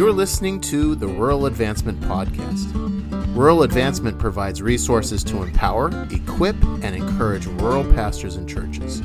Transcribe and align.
You're 0.00 0.12
listening 0.12 0.62
to 0.62 0.94
the 0.94 1.06
Rural 1.06 1.44
Advancement 1.44 2.00
Podcast. 2.00 2.72
Rural 3.36 3.64
Advancement 3.64 4.18
provides 4.18 4.62
resources 4.62 5.22
to 5.24 5.42
empower, 5.42 5.90
equip, 6.10 6.56
and 6.82 6.96
encourage 6.96 7.44
rural 7.44 7.84
pastors 7.92 8.36
and 8.36 8.48
churches. 8.48 9.02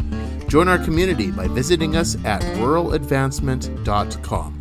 Join 0.47 0.69
our 0.69 0.77
community 0.77 1.31
by 1.31 1.49
visiting 1.49 1.97
us 1.97 2.15
at 2.23 2.41
ruraladvancement.com. 2.43 4.54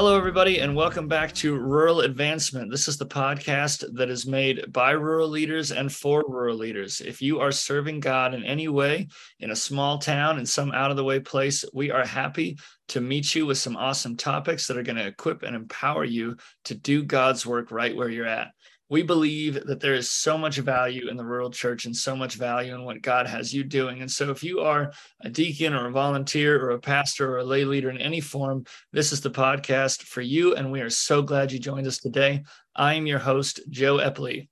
Hello, 0.00 0.16
everybody, 0.16 0.60
and 0.60 0.74
welcome 0.74 1.08
back 1.08 1.30
to 1.34 1.58
Rural 1.58 2.00
Advancement. 2.00 2.70
This 2.70 2.88
is 2.88 2.96
the 2.96 3.04
podcast 3.04 3.84
that 3.96 4.08
is 4.08 4.26
made 4.26 4.72
by 4.72 4.92
rural 4.92 5.28
leaders 5.28 5.72
and 5.72 5.92
for 5.92 6.24
rural 6.26 6.56
leaders. 6.56 7.02
If 7.02 7.20
you 7.20 7.40
are 7.40 7.52
serving 7.52 8.00
God 8.00 8.32
in 8.32 8.42
any 8.42 8.66
way 8.66 9.08
in 9.40 9.50
a 9.50 9.54
small 9.54 9.98
town, 9.98 10.38
in 10.38 10.46
some 10.46 10.72
out 10.72 10.90
of 10.90 10.96
the 10.96 11.04
way 11.04 11.20
place, 11.20 11.66
we 11.74 11.90
are 11.90 12.06
happy 12.06 12.56
to 12.88 13.02
meet 13.02 13.34
you 13.34 13.44
with 13.44 13.58
some 13.58 13.76
awesome 13.76 14.16
topics 14.16 14.66
that 14.68 14.78
are 14.78 14.82
going 14.82 14.96
to 14.96 15.06
equip 15.06 15.42
and 15.42 15.54
empower 15.54 16.04
you 16.04 16.38
to 16.64 16.74
do 16.74 17.02
God's 17.02 17.44
work 17.44 17.70
right 17.70 17.94
where 17.94 18.08
you're 18.08 18.24
at 18.24 18.52
we 18.90 19.02
believe 19.02 19.66
that 19.66 19.80
there 19.80 19.94
is 19.94 20.10
so 20.10 20.36
much 20.36 20.58
value 20.58 21.08
in 21.08 21.16
the 21.16 21.24
rural 21.24 21.50
church 21.50 21.86
and 21.86 21.96
so 21.96 22.16
much 22.16 22.34
value 22.34 22.74
in 22.74 22.84
what 22.84 23.00
God 23.00 23.26
has 23.28 23.54
you 23.54 23.62
doing. 23.62 24.00
And 24.00 24.10
so, 24.10 24.30
if 24.30 24.42
you 24.42 24.60
are 24.60 24.92
a 25.22 25.30
deacon 25.30 25.72
or 25.72 25.86
a 25.86 25.92
volunteer 25.92 26.60
or 26.60 26.70
a 26.70 26.80
pastor 26.80 27.32
or 27.32 27.38
a 27.38 27.44
lay 27.44 27.64
leader 27.64 27.88
in 27.88 27.98
any 27.98 28.20
form, 28.20 28.64
this 28.92 29.12
is 29.12 29.20
the 29.20 29.30
podcast 29.30 30.02
for 30.02 30.20
you. 30.20 30.56
And 30.56 30.72
we 30.72 30.80
are 30.80 30.90
so 30.90 31.22
glad 31.22 31.52
you 31.52 31.60
joined 31.60 31.86
us 31.86 31.98
today. 31.98 32.42
I 32.74 32.94
am 32.94 33.06
your 33.06 33.20
host, 33.20 33.60
Joe 33.70 33.98
Epley. 33.98 34.48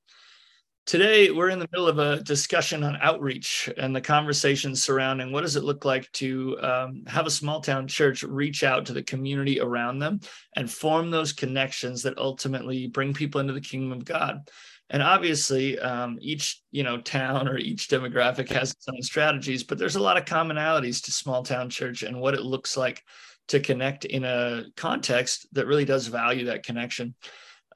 Today, 0.88 1.30
we're 1.30 1.50
in 1.50 1.58
the 1.58 1.68
middle 1.70 1.86
of 1.86 1.98
a 1.98 2.22
discussion 2.22 2.82
on 2.82 2.96
outreach 3.02 3.68
and 3.76 3.94
the 3.94 4.00
conversations 4.00 4.82
surrounding 4.82 5.32
what 5.32 5.42
does 5.42 5.54
it 5.54 5.62
look 5.62 5.84
like 5.84 6.10
to 6.12 6.58
um, 6.62 7.02
have 7.06 7.26
a 7.26 7.30
small 7.30 7.60
town 7.60 7.86
church 7.86 8.22
reach 8.22 8.64
out 8.64 8.86
to 8.86 8.94
the 8.94 9.02
community 9.02 9.60
around 9.60 9.98
them 9.98 10.18
and 10.56 10.70
form 10.70 11.10
those 11.10 11.34
connections 11.34 12.02
that 12.04 12.16
ultimately 12.16 12.86
bring 12.86 13.12
people 13.12 13.38
into 13.38 13.52
the 13.52 13.60
kingdom 13.60 13.92
of 13.92 14.06
God. 14.06 14.48
And 14.88 15.02
obviously, 15.02 15.78
um, 15.78 16.16
each 16.22 16.62
you 16.70 16.84
know 16.84 17.02
town 17.02 17.48
or 17.48 17.58
each 17.58 17.88
demographic 17.88 18.48
has 18.48 18.70
its 18.70 18.88
own 18.88 19.02
strategies, 19.02 19.64
but 19.64 19.76
there's 19.76 19.96
a 19.96 20.02
lot 20.02 20.16
of 20.16 20.24
commonalities 20.24 21.04
to 21.04 21.12
small 21.12 21.42
town 21.42 21.68
church 21.68 22.02
and 22.02 22.18
what 22.18 22.32
it 22.32 22.40
looks 22.40 22.78
like 22.78 23.04
to 23.48 23.60
connect 23.60 24.06
in 24.06 24.24
a 24.24 24.64
context 24.74 25.48
that 25.52 25.66
really 25.66 25.84
does 25.84 26.06
value 26.06 26.46
that 26.46 26.62
connection. 26.62 27.14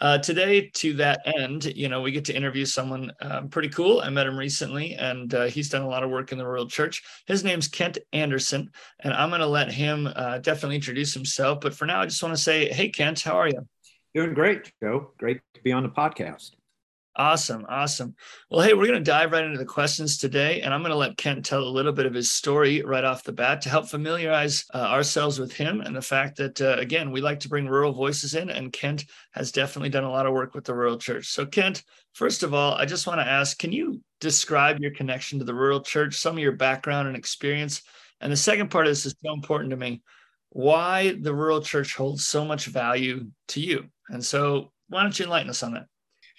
Uh, 0.02 0.18
today, 0.18 0.68
to 0.74 0.94
that 0.94 1.20
end, 1.38 1.64
you 1.76 1.88
know, 1.88 2.02
we 2.02 2.10
get 2.10 2.24
to 2.24 2.34
interview 2.34 2.64
someone 2.64 3.12
um, 3.20 3.48
pretty 3.48 3.68
cool. 3.68 4.00
I 4.00 4.10
met 4.10 4.26
him 4.26 4.36
recently, 4.36 4.94
and 4.94 5.32
uh, 5.32 5.44
he's 5.44 5.68
done 5.68 5.82
a 5.82 5.88
lot 5.88 6.02
of 6.02 6.10
work 6.10 6.32
in 6.32 6.38
the 6.38 6.44
Rural 6.44 6.66
Church. 6.66 7.04
His 7.28 7.44
name's 7.44 7.68
Kent 7.68 7.98
Anderson, 8.12 8.72
and 8.98 9.14
I'm 9.14 9.28
going 9.28 9.42
to 9.42 9.46
let 9.46 9.70
him 9.70 10.08
uh, 10.16 10.38
definitely 10.38 10.74
introduce 10.74 11.14
himself. 11.14 11.60
But 11.60 11.72
for 11.72 11.86
now, 11.86 12.00
I 12.00 12.06
just 12.06 12.20
want 12.20 12.34
to 12.34 12.42
say, 12.42 12.72
hey, 12.72 12.88
Kent, 12.88 13.20
how 13.20 13.38
are 13.38 13.46
you? 13.46 13.64
Doing 14.12 14.34
great, 14.34 14.72
Joe. 14.82 15.12
Great 15.18 15.40
to 15.54 15.62
be 15.62 15.70
on 15.70 15.84
the 15.84 15.88
podcast. 15.88 16.50
Awesome. 17.14 17.66
Awesome. 17.68 18.14
Well, 18.48 18.62
hey, 18.62 18.72
we're 18.72 18.86
going 18.86 18.98
to 18.98 19.10
dive 19.10 19.32
right 19.32 19.44
into 19.44 19.58
the 19.58 19.66
questions 19.66 20.16
today. 20.16 20.62
And 20.62 20.72
I'm 20.72 20.80
going 20.80 20.92
to 20.92 20.96
let 20.96 21.18
Kent 21.18 21.44
tell 21.44 21.62
a 21.62 21.68
little 21.68 21.92
bit 21.92 22.06
of 22.06 22.14
his 22.14 22.32
story 22.32 22.82
right 22.82 23.04
off 23.04 23.22
the 23.22 23.32
bat 23.32 23.60
to 23.62 23.68
help 23.68 23.86
familiarize 23.90 24.64
uh, 24.72 24.78
ourselves 24.78 25.38
with 25.38 25.52
him 25.52 25.82
and 25.82 25.94
the 25.94 26.00
fact 26.00 26.38
that, 26.38 26.58
uh, 26.62 26.76
again, 26.78 27.10
we 27.10 27.20
like 27.20 27.40
to 27.40 27.50
bring 27.50 27.68
rural 27.68 27.92
voices 27.92 28.34
in. 28.34 28.48
And 28.48 28.72
Kent 28.72 29.04
has 29.32 29.52
definitely 29.52 29.90
done 29.90 30.04
a 30.04 30.10
lot 30.10 30.24
of 30.24 30.32
work 30.32 30.54
with 30.54 30.64
the 30.64 30.74
rural 30.74 30.96
church. 30.96 31.26
So, 31.28 31.44
Kent, 31.44 31.84
first 32.14 32.42
of 32.42 32.54
all, 32.54 32.74
I 32.74 32.86
just 32.86 33.06
want 33.06 33.20
to 33.20 33.28
ask 33.28 33.58
can 33.58 33.72
you 33.72 34.00
describe 34.20 34.80
your 34.80 34.94
connection 34.94 35.38
to 35.38 35.44
the 35.44 35.54
rural 35.54 35.82
church, 35.82 36.14
some 36.14 36.36
of 36.36 36.42
your 36.42 36.52
background 36.52 37.08
and 37.08 37.16
experience? 37.16 37.82
And 38.22 38.32
the 38.32 38.36
second 38.38 38.70
part 38.70 38.86
of 38.86 38.90
this 38.90 39.04
is 39.04 39.14
so 39.22 39.34
important 39.34 39.70
to 39.70 39.76
me 39.76 40.00
why 40.48 41.14
the 41.20 41.34
rural 41.34 41.60
church 41.60 41.94
holds 41.94 42.26
so 42.26 42.42
much 42.42 42.66
value 42.66 43.26
to 43.48 43.60
you. 43.60 43.84
And 44.08 44.24
so, 44.24 44.72
why 44.88 45.02
don't 45.02 45.18
you 45.18 45.26
enlighten 45.26 45.50
us 45.50 45.62
on 45.62 45.74
that? 45.74 45.91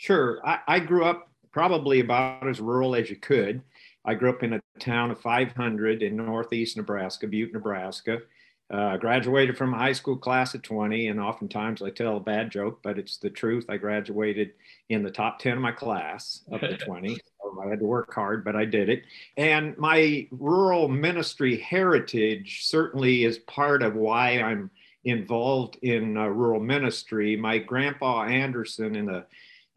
Sure. 0.03 0.45
I, 0.45 0.59
I, 0.67 0.79
grew 0.79 1.05
up 1.05 1.29
probably 1.53 2.01
about 2.01 2.45
as 2.45 2.59
rural 2.59 2.93
as 2.93 3.09
you 3.09 3.15
could. 3.15 3.61
I 4.03 4.15
grew 4.15 4.31
up 4.31 4.43
in 4.43 4.51
a 4.51 4.61
town 4.77 5.11
of 5.11 5.21
500 5.21 6.03
in 6.03 6.17
northeast 6.17 6.75
Nebraska, 6.75 7.25
Butte, 7.25 7.53
Nebraska. 7.53 8.19
Uh, 8.69 8.97
graduated 8.97 9.57
from 9.57 9.73
a 9.73 9.77
high 9.77 9.93
school 9.93 10.17
class 10.17 10.55
of 10.55 10.61
20, 10.61 11.07
and 11.07 11.21
oftentimes 11.21 11.81
I 11.81 11.89
tell 11.89 12.17
a 12.17 12.19
bad 12.19 12.51
joke, 12.51 12.81
but 12.83 12.99
it's 12.99 13.15
the 13.15 13.29
truth. 13.29 13.65
I 13.69 13.77
graduated 13.77 14.51
in 14.89 15.03
the 15.03 15.11
top 15.11 15.39
10 15.39 15.53
of 15.53 15.59
my 15.59 15.71
class 15.71 16.41
of 16.51 16.59
the 16.59 16.75
20. 16.85 17.15
So 17.15 17.61
I 17.65 17.69
had 17.69 17.79
to 17.79 17.85
work 17.85 18.13
hard, 18.13 18.43
but 18.43 18.57
I 18.57 18.65
did 18.65 18.89
it. 18.89 19.03
And 19.37 19.77
my 19.77 20.27
rural 20.31 20.89
ministry 20.89 21.55
heritage 21.59 22.65
certainly 22.65 23.23
is 23.23 23.37
part 23.37 23.81
of 23.81 23.95
why 23.95 24.41
I'm 24.41 24.69
involved 25.05 25.77
in 25.81 26.17
uh, 26.17 26.25
rural 26.25 26.59
ministry. 26.59 27.37
My 27.37 27.57
grandpa 27.57 28.23
Anderson 28.23 28.97
in 28.97 29.05
the 29.05 29.25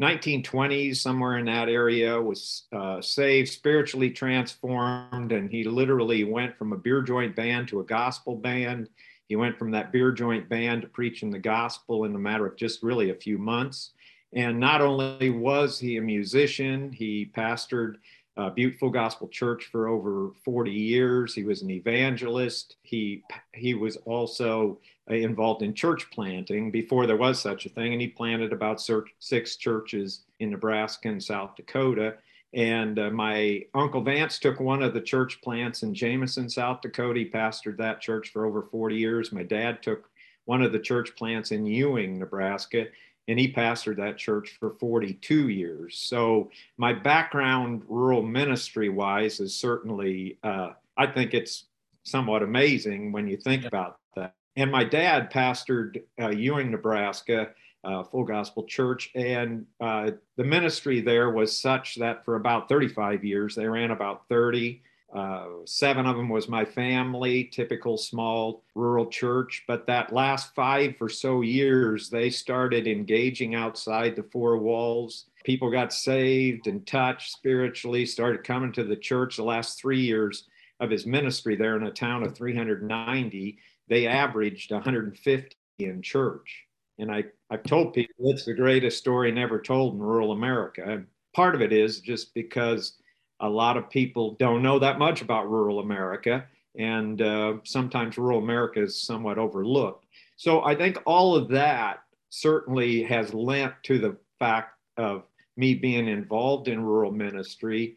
1920s, 0.01 0.97
somewhere 0.97 1.39
in 1.39 1.47
that 1.47 1.69
area, 1.69 2.21
was 2.21 2.65
uh, 2.73 3.01
saved, 3.01 3.49
spiritually 3.49 4.11
transformed, 4.11 5.33
and 5.33 5.51
he 5.51 5.65
literally 5.65 6.25
went 6.25 6.57
from 6.57 6.73
a 6.73 6.77
beer 6.77 7.01
joint 7.01 7.35
band 7.35 7.69
to 7.69 7.81
a 7.81 7.85
gospel 7.85 8.37
band. 8.37 8.91
He 9.29 9.37
went 9.37 9.59
from 9.59 9.71
that 9.71 9.93
beer 9.93 10.13
joint 10.13 10.49
band 10.49 10.83
to 10.83 10.89
preaching 10.89 11.31
the 11.31 11.39
gospel 11.39 12.05
in 12.05 12.15
a 12.15 12.19
matter 12.19 12.47
of 12.47 12.57
just 12.57 12.83
really 12.83 13.11
a 13.11 13.15
few 13.15 13.39
months. 13.39 13.93
And 14.35 14.61
not 14.61 14.83
only 14.83 15.31
was 15.31 15.79
he 15.79 15.97
a 15.97 16.03
musician, 16.03 16.93
he 16.93 17.31
pastored 17.35 17.95
uh, 18.37 18.51
Butte 18.51 18.79
Full 18.79 18.91
Gospel 18.91 19.29
Church 19.29 19.67
for 19.67 19.89
over 19.89 20.31
40 20.45 20.71
years. 20.71 21.35
He 21.35 21.45
was 21.45 21.63
an 21.63 21.71
evangelist. 21.71 22.77
He 22.83 23.23
he 23.55 23.75
was 23.75 23.97
also 23.99 24.79
uh, 25.11 25.15
involved 25.15 25.63
in 25.63 25.75
church 25.75 26.11
planting 26.11 26.71
before 26.71 27.07
there 27.07 27.17
was 27.17 27.41
such 27.41 27.67
a 27.67 27.71
thing, 27.71 27.93
and 27.93 28.01
he 28.01 28.09
planted 28.09 28.53
about 28.53 28.83
six 29.19 29.57
churches 29.57 30.21
in 30.41 30.51
Nebraska 30.51 31.09
and 31.09 31.23
South 31.23 31.57
Dakota. 31.57 32.17
And 32.55 32.99
uh, 32.99 33.11
my 33.11 33.65
uncle 33.75 34.01
Vance 34.01 34.39
took 34.39 34.61
one 34.61 34.83
of 34.83 34.95
the 34.95 35.01
church 35.01 35.41
plants 35.43 35.83
in 35.83 35.93
Jameson, 35.95 36.49
South 36.49 36.81
Dakota. 36.81 37.21
He 37.21 37.31
pastored 37.31 37.77
that 37.79 38.01
church 38.01 38.31
for 38.33 38.47
over 38.47 38.63
40 38.63 38.97
years. 38.97 39.33
My 39.33 39.43
dad 39.43 39.83
took 39.83 40.09
one 40.47 40.63
of 40.63 40.73
the 40.73 40.79
church 40.79 41.15
plants 41.17 41.53
in 41.53 41.67
Ewing, 41.67 42.19
Nebraska, 42.19 42.87
and 43.29 43.39
he 43.39 43.53
pastored 43.53 43.97
that 43.97 44.19
church 44.19 44.57
for 44.59 44.71
42 44.79 45.49
years. 45.49 45.99
So 45.99 46.51
my 46.77 46.93
background, 46.93 47.83
rural 47.89 48.23
ministry 48.23 48.89
wise, 48.89 49.41
is 49.41 49.55
certainly, 49.55 50.39
uh, 50.43 50.71
I 50.97 51.07
think 51.07 51.35
it's 51.35 51.65
somewhat 52.05 52.43
amazing 52.43 53.13
when 53.13 53.27
you 53.27 53.37
think 53.37 53.65
about 53.65 53.99
that. 54.15 54.35
And 54.55 54.71
my 54.71 54.85
dad 54.85 55.31
pastored 55.31 56.03
uh, 56.21 56.31
Ewing, 56.31 56.71
Nebraska, 56.71 57.51
uh, 57.85 58.03
Full 58.05 58.25
Gospel 58.25 58.65
Church, 58.65 59.11
and 59.15 59.67
uh, 59.81 60.13
the 60.37 60.45
ministry 60.45 61.01
there 61.01 61.31
was 61.31 61.57
such 61.57 61.97
that 61.97 62.25
for 62.25 62.37
about 62.37 62.69
35 62.69 63.25
years, 63.25 63.55
they 63.55 63.67
ran 63.67 63.91
about 63.91 64.29
30 64.29 64.83
uh, 65.15 65.47
seven 65.65 66.05
of 66.05 66.17
them 66.17 66.29
was 66.29 66.49
my 66.49 66.65
family, 66.65 67.45
typical 67.45 67.97
small 67.97 68.65
rural 68.75 69.07
church. 69.07 69.65
But 69.67 69.87
that 69.87 70.13
last 70.13 70.55
five 70.55 70.97
or 71.01 71.09
so 71.09 71.43
years, 71.43 72.11
they 72.11 72.29
started 72.29 72.87
engaging 72.87 73.55
outside 73.55 74.17
the 74.17 74.25
four 74.25 74.59
walls. 74.59 75.27
People 75.45 75.71
got 75.71 75.93
saved 75.93 76.67
and 76.67 76.87
touched 76.87 77.33
spiritually, 77.33 78.05
started 78.05 78.45
coming 78.45 78.73
to 78.73 78.85
the 78.85 78.97
church. 78.97 79.37
The 79.37 79.45
last 79.45 79.79
three 79.79 80.01
years 80.01 80.49
of 80.81 80.91
his 80.91 81.07
ministry 81.07 81.57
there 81.57 81.77
in 81.77 81.85
a 81.85 81.91
town 81.91 82.23
of 82.23 82.37
390, 82.37 83.59
they 83.89 84.07
averaged 84.07 84.73
150 84.73 85.57
in 85.79 86.03
church. 86.03 86.65
And 86.99 87.13
I, 87.13 87.25
I've 87.51 87.63
told 87.63 87.95
people 87.95 88.15
it's 88.31 88.45
the 88.45 88.55
greatest 88.55 88.99
story 88.99 89.31
never 89.31 89.61
told 89.61 89.95
in 89.95 90.01
rural 90.01 90.33
America. 90.33 90.83
And 90.85 91.07
part 91.35 91.55
of 91.55 91.61
it 91.61 91.73
is 91.73 92.01
just 92.01 92.35
because 92.35 92.95
a 93.41 93.49
lot 93.49 93.77
of 93.77 93.91
people 93.91 94.37
don't 94.39 94.63
know 94.63 94.79
that 94.79 94.99
much 94.99 95.23
about 95.23 95.51
rural 95.51 95.81
America, 95.81 96.45
and 96.79 97.21
uh, 97.21 97.55
sometimes 97.65 98.19
rural 98.19 98.39
America 98.39 98.83
is 98.83 99.01
somewhat 99.01 99.39
overlooked. 99.39 100.07
So 100.37 100.65
I 100.65 100.75
think 100.75 100.99
all 101.07 101.35
of 101.35 101.49
that 101.49 102.01
certainly 102.29 103.03
has 103.05 103.33
lent 103.33 103.75
to 103.85 103.99
the 103.99 104.17
fact 104.39 104.75
of 104.97 105.25
me 105.57 105.75
being 105.75 106.09
involved 106.09 106.69
in 106.69 106.83
rural 106.83 107.13
ministry. 107.13 107.97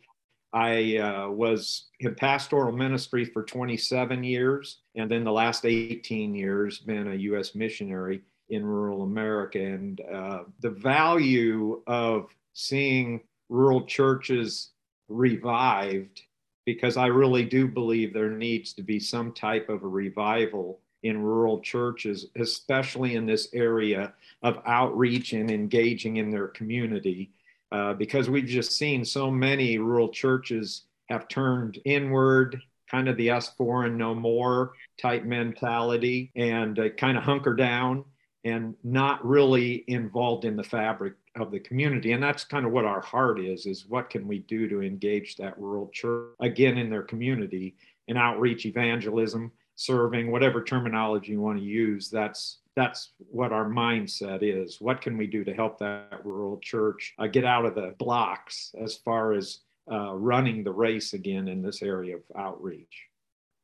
I 0.51 0.97
uh, 0.97 1.30
was 1.30 1.88
in 2.00 2.15
pastoral 2.15 2.71
ministry 2.71 3.25
for 3.25 3.44
27 3.44 4.24
years, 4.24 4.80
and 4.95 5.12
then 5.12 5.24
the 5.24 5.31
last 5.31 5.65
18 5.65 6.33
years 6.33 6.80
been 6.80 7.12
a 7.12 7.15
U.S. 7.15 7.53
missionary 7.53 8.21
in 8.50 8.65
rural 8.65 9.03
America. 9.03 9.59
And 9.59 10.01
uh, 10.12 10.44
the 10.62 10.71
value 10.71 11.81
of 11.86 12.30
seeing 12.53 13.21
rural 13.50 13.86
churches 13.86 14.71
revived 15.09 16.21
because 16.65 16.97
I 16.97 17.07
really 17.07 17.44
do 17.44 17.67
believe 17.67 18.13
there 18.13 18.29
needs 18.29 18.73
to 18.73 18.83
be 18.83 19.00
some 19.00 19.31
type 19.33 19.69
of 19.69 19.83
a 19.83 19.88
revival 19.88 20.79
in 21.03 21.21
rural 21.21 21.59
churches, 21.61 22.27
especially 22.35 23.15
in 23.15 23.25
this 23.25 23.47
area 23.53 24.13
of 24.44 24.61
outreach 24.65 25.33
and 25.33 25.50
engaging 25.50 26.17
in 26.17 26.29
their 26.29 26.47
community. 26.47 27.31
Uh, 27.71 27.94
because 27.94 28.29
we've 28.29 28.45
just 28.45 28.71
seen 28.71 29.06
so 29.06 29.29
many 29.29 29.77
rural 29.77 30.09
churches 30.09 30.83
have 31.09 31.27
turned 31.27 31.79
inward, 31.85 32.62
kind 32.89 33.07
of 33.07 33.15
the 33.17 33.29
us 33.29 33.51
and 33.59 33.97
no 33.97 34.15
more 34.15 34.73
type 35.00 35.23
mentality 35.23 36.31
and 36.35 36.79
uh, 36.79 36.89
kind 36.89 37.17
of 37.17 37.23
hunker 37.23 37.53
down 37.53 38.03
and 38.44 38.75
not 38.83 39.25
really 39.25 39.83
involved 39.88 40.45
in 40.45 40.55
the 40.55 40.63
fabric 40.63 41.13
of 41.35 41.51
the 41.51 41.59
community 41.59 42.11
and 42.11 42.23
that's 42.23 42.43
kind 42.43 42.65
of 42.65 42.71
what 42.71 42.85
our 42.85 43.01
heart 43.01 43.39
is 43.39 43.65
is 43.65 43.85
what 43.87 44.09
can 44.09 44.27
we 44.27 44.39
do 44.39 44.67
to 44.67 44.81
engage 44.81 45.35
that 45.35 45.57
rural 45.59 45.89
church 45.93 46.33
again 46.39 46.77
in 46.77 46.89
their 46.89 47.03
community 47.03 47.75
and 48.07 48.17
outreach 48.17 48.65
evangelism 48.65 49.51
serving 49.75 50.31
whatever 50.31 50.63
terminology 50.63 51.31
you 51.33 51.41
want 51.41 51.57
to 51.57 51.63
use 51.63 52.09
that's 52.09 52.59
that's 52.79 53.11
what 53.17 53.51
our 53.51 53.65
mindset 53.65 54.39
is. 54.41 54.79
What 54.79 55.01
can 55.01 55.17
we 55.17 55.27
do 55.27 55.43
to 55.43 55.53
help 55.53 55.79
that 55.79 56.21
rural 56.23 56.59
church 56.59 57.13
uh, 57.19 57.27
get 57.27 57.43
out 57.43 57.65
of 57.65 57.75
the 57.75 57.93
blocks 57.97 58.73
as 58.81 58.95
far 58.95 59.33
as 59.33 59.59
uh, 59.91 60.13
running 60.13 60.63
the 60.63 60.71
race 60.71 61.11
again 61.11 61.49
in 61.49 61.61
this 61.61 61.81
area 61.81 62.15
of 62.15 62.21
outreach? 62.37 63.07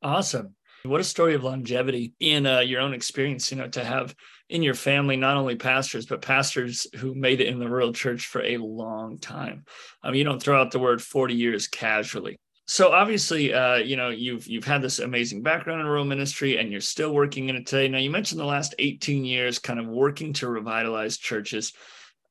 Awesome. 0.02 0.54
What 0.82 1.00
a 1.00 1.04
story 1.04 1.34
of 1.34 1.42
longevity 1.42 2.12
in 2.20 2.44
uh, 2.46 2.60
your 2.60 2.82
own 2.82 2.92
experience, 2.92 3.50
you 3.50 3.56
know, 3.56 3.68
to 3.68 3.82
have 3.82 4.14
in 4.48 4.62
your 4.62 4.74
family 4.74 5.16
not 5.16 5.36
only 5.36 5.56
pastors, 5.56 6.06
but 6.06 6.22
pastors 6.22 6.86
who 6.96 7.14
made 7.14 7.40
it 7.40 7.48
in 7.48 7.58
the 7.58 7.68
rural 7.68 7.92
church 7.92 8.26
for 8.26 8.42
a 8.42 8.58
long 8.58 9.18
time. 9.18 9.64
I 10.02 10.10
mean, 10.10 10.18
you 10.18 10.24
don't 10.24 10.42
throw 10.42 10.60
out 10.60 10.70
the 10.70 10.78
word 10.78 11.02
40 11.02 11.34
years 11.34 11.66
casually. 11.66 12.38
So 12.68 12.92
obviously, 12.92 13.54
uh, 13.54 13.76
you 13.76 13.96
know, 13.96 14.08
you've 14.08 14.46
you've 14.48 14.64
had 14.64 14.82
this 14.82 14.98
amazing 14.98 15.42
background 15.42 15.80
in 15.80 15.86
rural 15.86 16.04
ministry, 16.04 16.58
and 16.58 16.70
you're 16.70 16.80
still 16.80 17.14
working 17.14 17.48
in 17.48 17.54
it 17.56 17.66
today. 17.66 17.86
Now, 17.86 17.98
you 17.98 18.10
mentioned 18.10 18.40
the 18.40 18.44
last 18.44 18.74
18 18.80 19.24
years, 19.24 19.60
kind 19.60 19.78
of 19.78 19.86
working 19.86 20.32
to 20.34 20.48
revitalize 20.48 21.16
churches. 21.16 21.72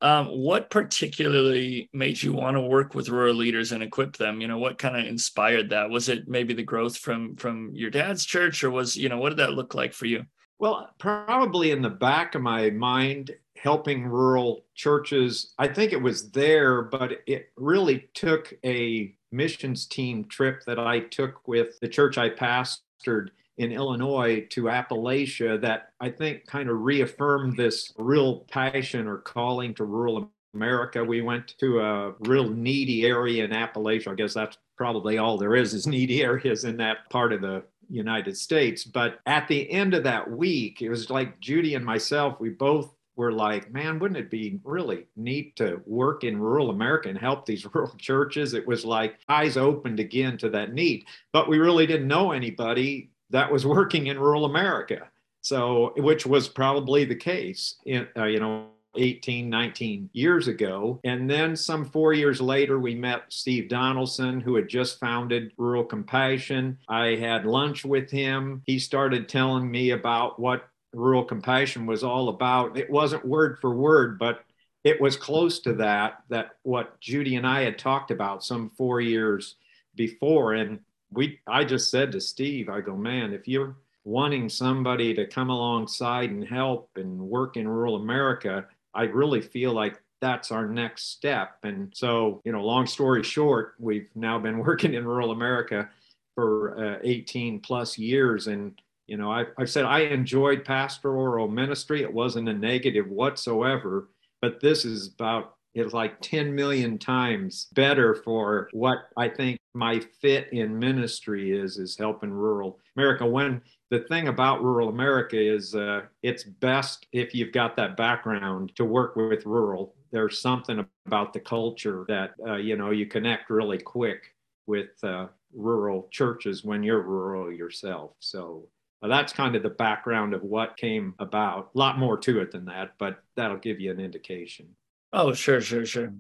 Um, 0.02 0.28
what 0.28 0.70
particularly 0.70 1.90
made 1.94 2.22
you 2.22 2.34
want 2.34 2.58
to 2.58 2.62
work 2.62 2.94
with 2.94 3.08
rural 3.08 3.34
leaders 3.34 3.72
and 3.72 3.82
equip 3.82 4.18
them? 4.18 4.42
You 4.42 4.50
know, 4.50 4.58
what 4.58 4.78
kind 4.78 4.98
of 4.98 5.06
inspired 5.06 5.70
that? 5.70 5.90
Was 5.90 6.10
it 6.10 6.28
maybe 6.28 6.54
the 6.54 6.64
growth 6.64 6.98
from 6.98 7.38
from 7.38 7.72
your 7.74 7.90
dad's 7.90 8.26
church, 8.26 8.62
or 8.66 8.72
was 8.72 8.98
you 8.98 9.08
know 9.08 9.18
what 9.18 9.30
did 9.30 9.40
that 9.40 9.54
look 9.54 9.74
like 9.74 9.94
for 9.94 10.06
you? 10.06 10.26
Well, 10.58 10.90
probably 11.00 11.72
in 11.72 11.82
the 11.82 11.90
back 11.90 12.36
of 12.36 12.42
my 12.42 12.70
mind, 12.70 13.32
helping 13.58 14.06
rural 14.06 14.66
churches. 14.74 15.54
I 15.58 15.68
think 15.68 15.92
it 15.92 16.02
was 16.02 16.32
there, 16.32 16.84
but 16.84 17.14
it 17.28 17.50
really 17.58 18.10
took 18.14 18.54
a 18.64 19.16
missions 19.32 19.86
team 19.86 20.26
trip 20.26 20.64
that 20.66 20.80
I 20.80 21.00
took 21.00 21.48
with 21.48 21.80
the 21.82 21.90
church 21.90 22.18
I 22.18 22.30
pastored 22.30 23.30
in 23.58 23.72
Illinois 23.72 24.46
to 24.52 24.64
Appalachia 24.64 25.60
that 25.62 25.90
I 26.00 26.10
think 26.10 26.46
kind 26.46 26.70
of 26.70 26.82
reaffirmed 26.82 27.58
this 27.58 27.94
real 27.98 28.42
passion 28.52 29.08
or 29.08 29.18
calling 29.18 29.74
to 29.76 29.86
rural 29.86 30.30
America. 30.54 31.04
We 31.04 31.22
went 31.22 31.56
to 31.60 31.80
a 31.80 32.14
real 32.20 32.50
needy 32.50 33.06
area 33.06 33.44
in 33.44 33.52
Appalachia. 33.52 34.12
I 34.12 34.16
guess 34.16 34.34
that's 34.34 34.58
probably 34.78 35.18
all 35.18 35.38
there 35.38 35.56
is 35.56 35.74
is 35.74 35.88
needy 35.88 36.22
areas 36.24 36.64
in 36.64 36.78
that 36.78 37.10
part 37.10 37.34
of 37.34 37.42
the 37.42 37.64
United 37.90 38.38
States. 38.38 38.84
But 38.84 39.20
at 39.26 39.48
the 39.48 39.70
end 39.72 39.94
of 39.94 40.04
that 40.04 40.30
week, 40.30 40.82
it 40.82 40.90
was 40.90 41.10
like 41.10 41.40
Judy 41.40 41.76
and 41.76 41.86
myself, 41.86 42.40
we 42.40 42.50
both 42.50 42.94
were 43.16 43.32
like, 43.32 43.72
man, 43.72 44.00
wouldn't 44.00 44.20
it 44.20 44.30
be 44.30 44.60
really 44.64 45.06
neat 45.16 45.56
to 45.56 45.82
work 45.86 46.24
in 46.24 46.40
rural 46.40 46.70
America 46.70 47.10
and 47.10 47.18
help 47.18 47.46
these 47.46 47.66
rural 47.74 47.96
churches? 47.98 48.54
It 48.54 48.68
was 48.68 48.86
like 48.86 49.20
eyes 49.30 49.58
opened 49.58 50.00
again 50.00 50.38
to 50.40 50.50
that 50.50 50.74
need. 50.74 51.06
But 51.32 51.50
we 51.50 51.58
really 51.58 51.86
didn't 51.86 52.08
know 52.08 52.32
anybody 52.32 53.12
that 53.30 53.52
was 53.52 53.66
working 53.78 54.08
in 54.08 54.20
rural 54.20 54.46
America. 54.46 55.10
So, 55.42 55.94
which 55.98 56.26
was 56.26 56.50
probably 56.50 57.06
the 57.06 57.16
case, 57.16 57.76
in, 57.86 58.08
uh, 58.18 58.26
you 58.26 58.40
know, 58.40 58.70
18, 58.98 59.50
19 59.50 60.10
years 60.14 60.48
ago. 60.48 61.00
And 61.04 61.30
then 61.30 61.56
some 61.56 61.86
four 61.86 62.14
years 62.14 62.42
later, 62.42 62.80
we 62.80 62.96
met 62.96 63.24
Steve 63.30 63.70
Donaldson, 63.70 64.40
who 64.40 64.56
had 64.56 64.68
just 64.68 65.00
founded 65.00 65.52
Rural 65.58 65.84
Compassion. 65.84 66.78
I 66.88 67.16
had 67.16 67.46
lunch 67.46 67.86
with 67.86 68.10
him. 68.12 68.62
He 68.66 68.80
started 68.80 69.30
telling 69.30 69.70
me 69.70 69.92
about 69.92 70.40
what 70.40 70.68
Rural 70.94 71.24
Compassion 71.24 71.86
was 71.86 72.04
all 72.04 72.30
about. 72.30 72.78
It 72.78 72.90
wasn't 72.90 73.26
word 73.26 73.60
for 73.60 73.76
word, 73.76 74.18
but 74.18 74.44
it 74.84 75.02
was 75.02 75.18
close 75.18 75.60
to 75.62 75.74
that, 75.74 76.24
that 76.30 76.58
what 76.64 77.00
Judy 77.02 77.36
and 77.36 77.46
I 77.46 77.62
had 77.62 77.78
talked 77.78 78.12
about 78.12 78.44
some 78.44 78.70
four 78.78 79.02
years 79.02 79.56
before. 79.96 80.54
And 80.54 80.80
we 81.12 81.40
I 81.48 81.64
just 81.64 81.90
said 81.90 82.12
to 82.12 82.22
Steve, 82.22 82.70
I 82.70 82.82
go, 82.82 82.96
man, 82.96 83.34
if 83.34 83.48
you're 83.48 83.76
wanting 84.04 84.48
somebody 84.48 85.14
to 85.16 85.26
come 85.26 85.50
alongside 85.50 86.30
and 86.30 86.48
help 86.48 86.92
and 86.96 87.20
work 87.20 87.58
in 87.58 87.68
rural 87.68 87.96
America, 87.96 88.68
I 88.96 89.04
really 89.04 89.42
feel 89.42 89.74
like 89.74 90.02
that's 90.22 90.52
our 90.52 90.68
next 90.68 91.12
step. 91.12 91.58
And 91.64 91.92
so, 91.96 92.42
you 92.46 92.52
know, 92.52 92.64
long 92.64 92.88
story 92.88 93.24
short, 93.24 93.76
we've 93.80 94.10
now 94.16 94.40
been 94.40 94.58
working 94.66 94.94
in 94.94 95.06
rural 95.06 95.32
America 95.32 95.90
for 96.34 96.96
uh, 96.96 97.00
18 97.04 97.60
plus 97.60 97.98
years. 97.98 98.48
And, 98.48 98.80
you 99.08 99.18
know, 99.18 99.32
I, 99.32 99.46
I've 99.58 99.70
said 99.70 99.86
I 99.86 100.02
enjoyed 100.02 100.66
pastoral 100.66 101.48
ministry. 101.48 102.02
It 102.02 102.14
wasn't 102.14 102.50
a 102.50 102.54
negative 102.54 103.08
whatsoever, 103.08 104.10
but 104.42 104.60
this 104.60 104.86
is 104.86 105.08
about 105.08 105.56
it's 105.76 105.94
like 105.94 106.22
10 106.22 106.56
million 106.56 106.98
times 106.98 107.68
better 107.74 108.16
for 108.16 108.70
what 108.72 109.10
I 109.18 109.28
think 109.28 109.60
my 109.74 110.00
fit 110.22 110.48
in 110.54 110.80
ministry 110.80 111.52
is 111.52 111.78
is 111.78 111.98
helping 111.98 112.32
rural 112.32 112.80
America. 112.96 113.26
When 113.26 113.62
the 113.92 114.00
thing 114.00 114.28
about 114.28 114.64
rural 114.64 114.90
America 114.90 115.38
is 115.38 115.76
uh, 115.76 116.02
it's 116.24 116.44
best 116.44 117.06
if 117.12 117.36
you've 117.36 117.52
got 117.52 117.76
that 117.76 117.96
background 117.96 118.72
to 118.76 118.86
work 118.86 119.16
with 119.16 119.46
rural. 119.46 119.96
There's 120.12 120.42
something 120.42 120.86
about 121.06 121.34
the 121.34 121.40
culture 121.40 122.06
that 122.08 122.34
uh, 122.46 122.56
you 122.56 122.78
know 122.78 122.92
you 122.92 123.06
connect 123.06 123.50
really 123.50 123.78
quick 123.78 124.34
with 124.68 124.92
uh, 125.04 125.28
rural 125.54 126.08
churches 126.12 126.64
when 126.64 126.84
you're 126.84 127.02
rural 127.02 127.52
yourself. 127.52 128.12
So 128.20 128.68
uh, 129.04 129.08
that's 129.08 129.34
kind 129.34 129.56
of 129.56 129.64
the 129.64 129.70
background 129.70 130.34
of 130.34 130.42
what 130.42 130.78
came 130.78 131.14
about. 131.20 131.70
A 131.76 131.78
lot 131.78 132.00
more 132.00 132.18
to 132.18 132.40
it 132.42 132.52
than 132.52 132.66
that, 132.66 132.94
but 132.98 133.22
that'll 133.36 133.58
give 133.58 133.80
you 133.80 133.92
an 133.92 134.00
indication. 134.00 134.68
Oh, 135.14 135.32
sure, 135.32 135.62
sure, 135.62 135.86
sure. 135.86 136.14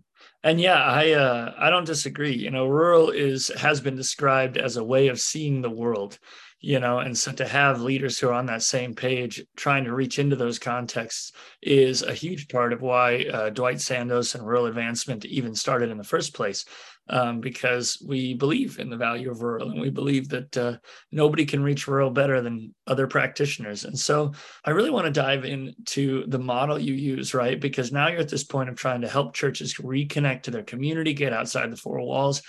And 0.44 0.62
yeah, 0.62 0.82
I 0.82 1.12
uh, 1.12 1.54
I 1.58 1.70
don't 1.70 1.86
disagree. 1.86 2.34
You 2.34 2.52
know, 2.52 2.68
rural 2.68 3.10
is 3.10 3.50
has 3.58 3.82
been 3.82 3.96
described 3.96 4.58
as 4.58 4.78
a 4.78 4.84
way 4.84 5.10
of 5.10 5.20
seeing 5.20 5.62
the 5.62 5.70
world. 5.70 6.18
You 6.66 6.80
know, 6.80 6.98
and 6.98 7.16
so 7.16 7.32
to 7.34 7.48
have 7.48 7.82
leaders 7.82 8.18
who 8.18 8.30
are 8.30 8.34
on 8.34 8.48
that 8.48 8.64
same 8.64 8.96
page, 8.96 9.40
trying 9.56 9.84
to 9.84 9.94
reach 9.94 10.18
into 10.18 10.36
those 10.36 10.58
contexts, 10.58 11.32
is 11.62 12.02
a 12.02 12.12
huge 12.12 12.48
part 12.48 12.74
of 12.74 12.82
why 12.82 13.26
uh, 13.32 13.52
Dwight 13.52 13.76
Sandos 13.76 14.34
and 14.34 14.44
rural 14.44 14.66
advancement 14.66 15.26
even 15.26 15.54
started 15.54 15.92
in 15.92 16.00
the 16.00 16.04
first 16.04 16.34
place 16.34 16.66
um, 17.08 17.40
because 17.40 18.04
we 18.04 18.34
believe 18.34 18.80
in 18.80 18.90
the 18.90 18.98
value 18.98 19.30
of 19.30 19.44
rural 19.44 19.70
and 19.70 19.80
we 19.80 19.92
believe 19.92 20.28
that 20.30 20.58
uh, 20.58 20.78
nobody 21.12 21.46
can 21.46 21.62
reach 21.62 21.88
rural 21.88 22.10
better 22.10 22.42
than 22.42 22.74
other 22.88 23.06
practitioners. 23.06 23.86
And 23.86 24.00
so 24.00 24.34
I 24.64 24.72
really 24.72 24.90
want 24.90 25.06
to 25.06 25.12
dive 25.12 25.46
into 25.46 26.26
the 26.26 26.40
model 26.40 26.80
you 26.80 26.96
use, 26.96 27.36
right? 27.36 27.62
Because 27.62 27.92
now 27.92 28.08
you're 28.08 28.22
at 28.22 28.30
this 28.30 28.44
point 28.44 28.70
of 28.70 28.76
trying 28.76 29.02
to 29.02 29.08
help 29.08 29.36
churches 29.36 29.76
reconnect 29.76 30.42
to 30.44 30.52
their 30.52 30.64
community, 30.64 31.14
get 31.14 31.32
outside 31.32 31.72
the 31.72 31.78
four 31.78 32.02
walls. 32.02 32.42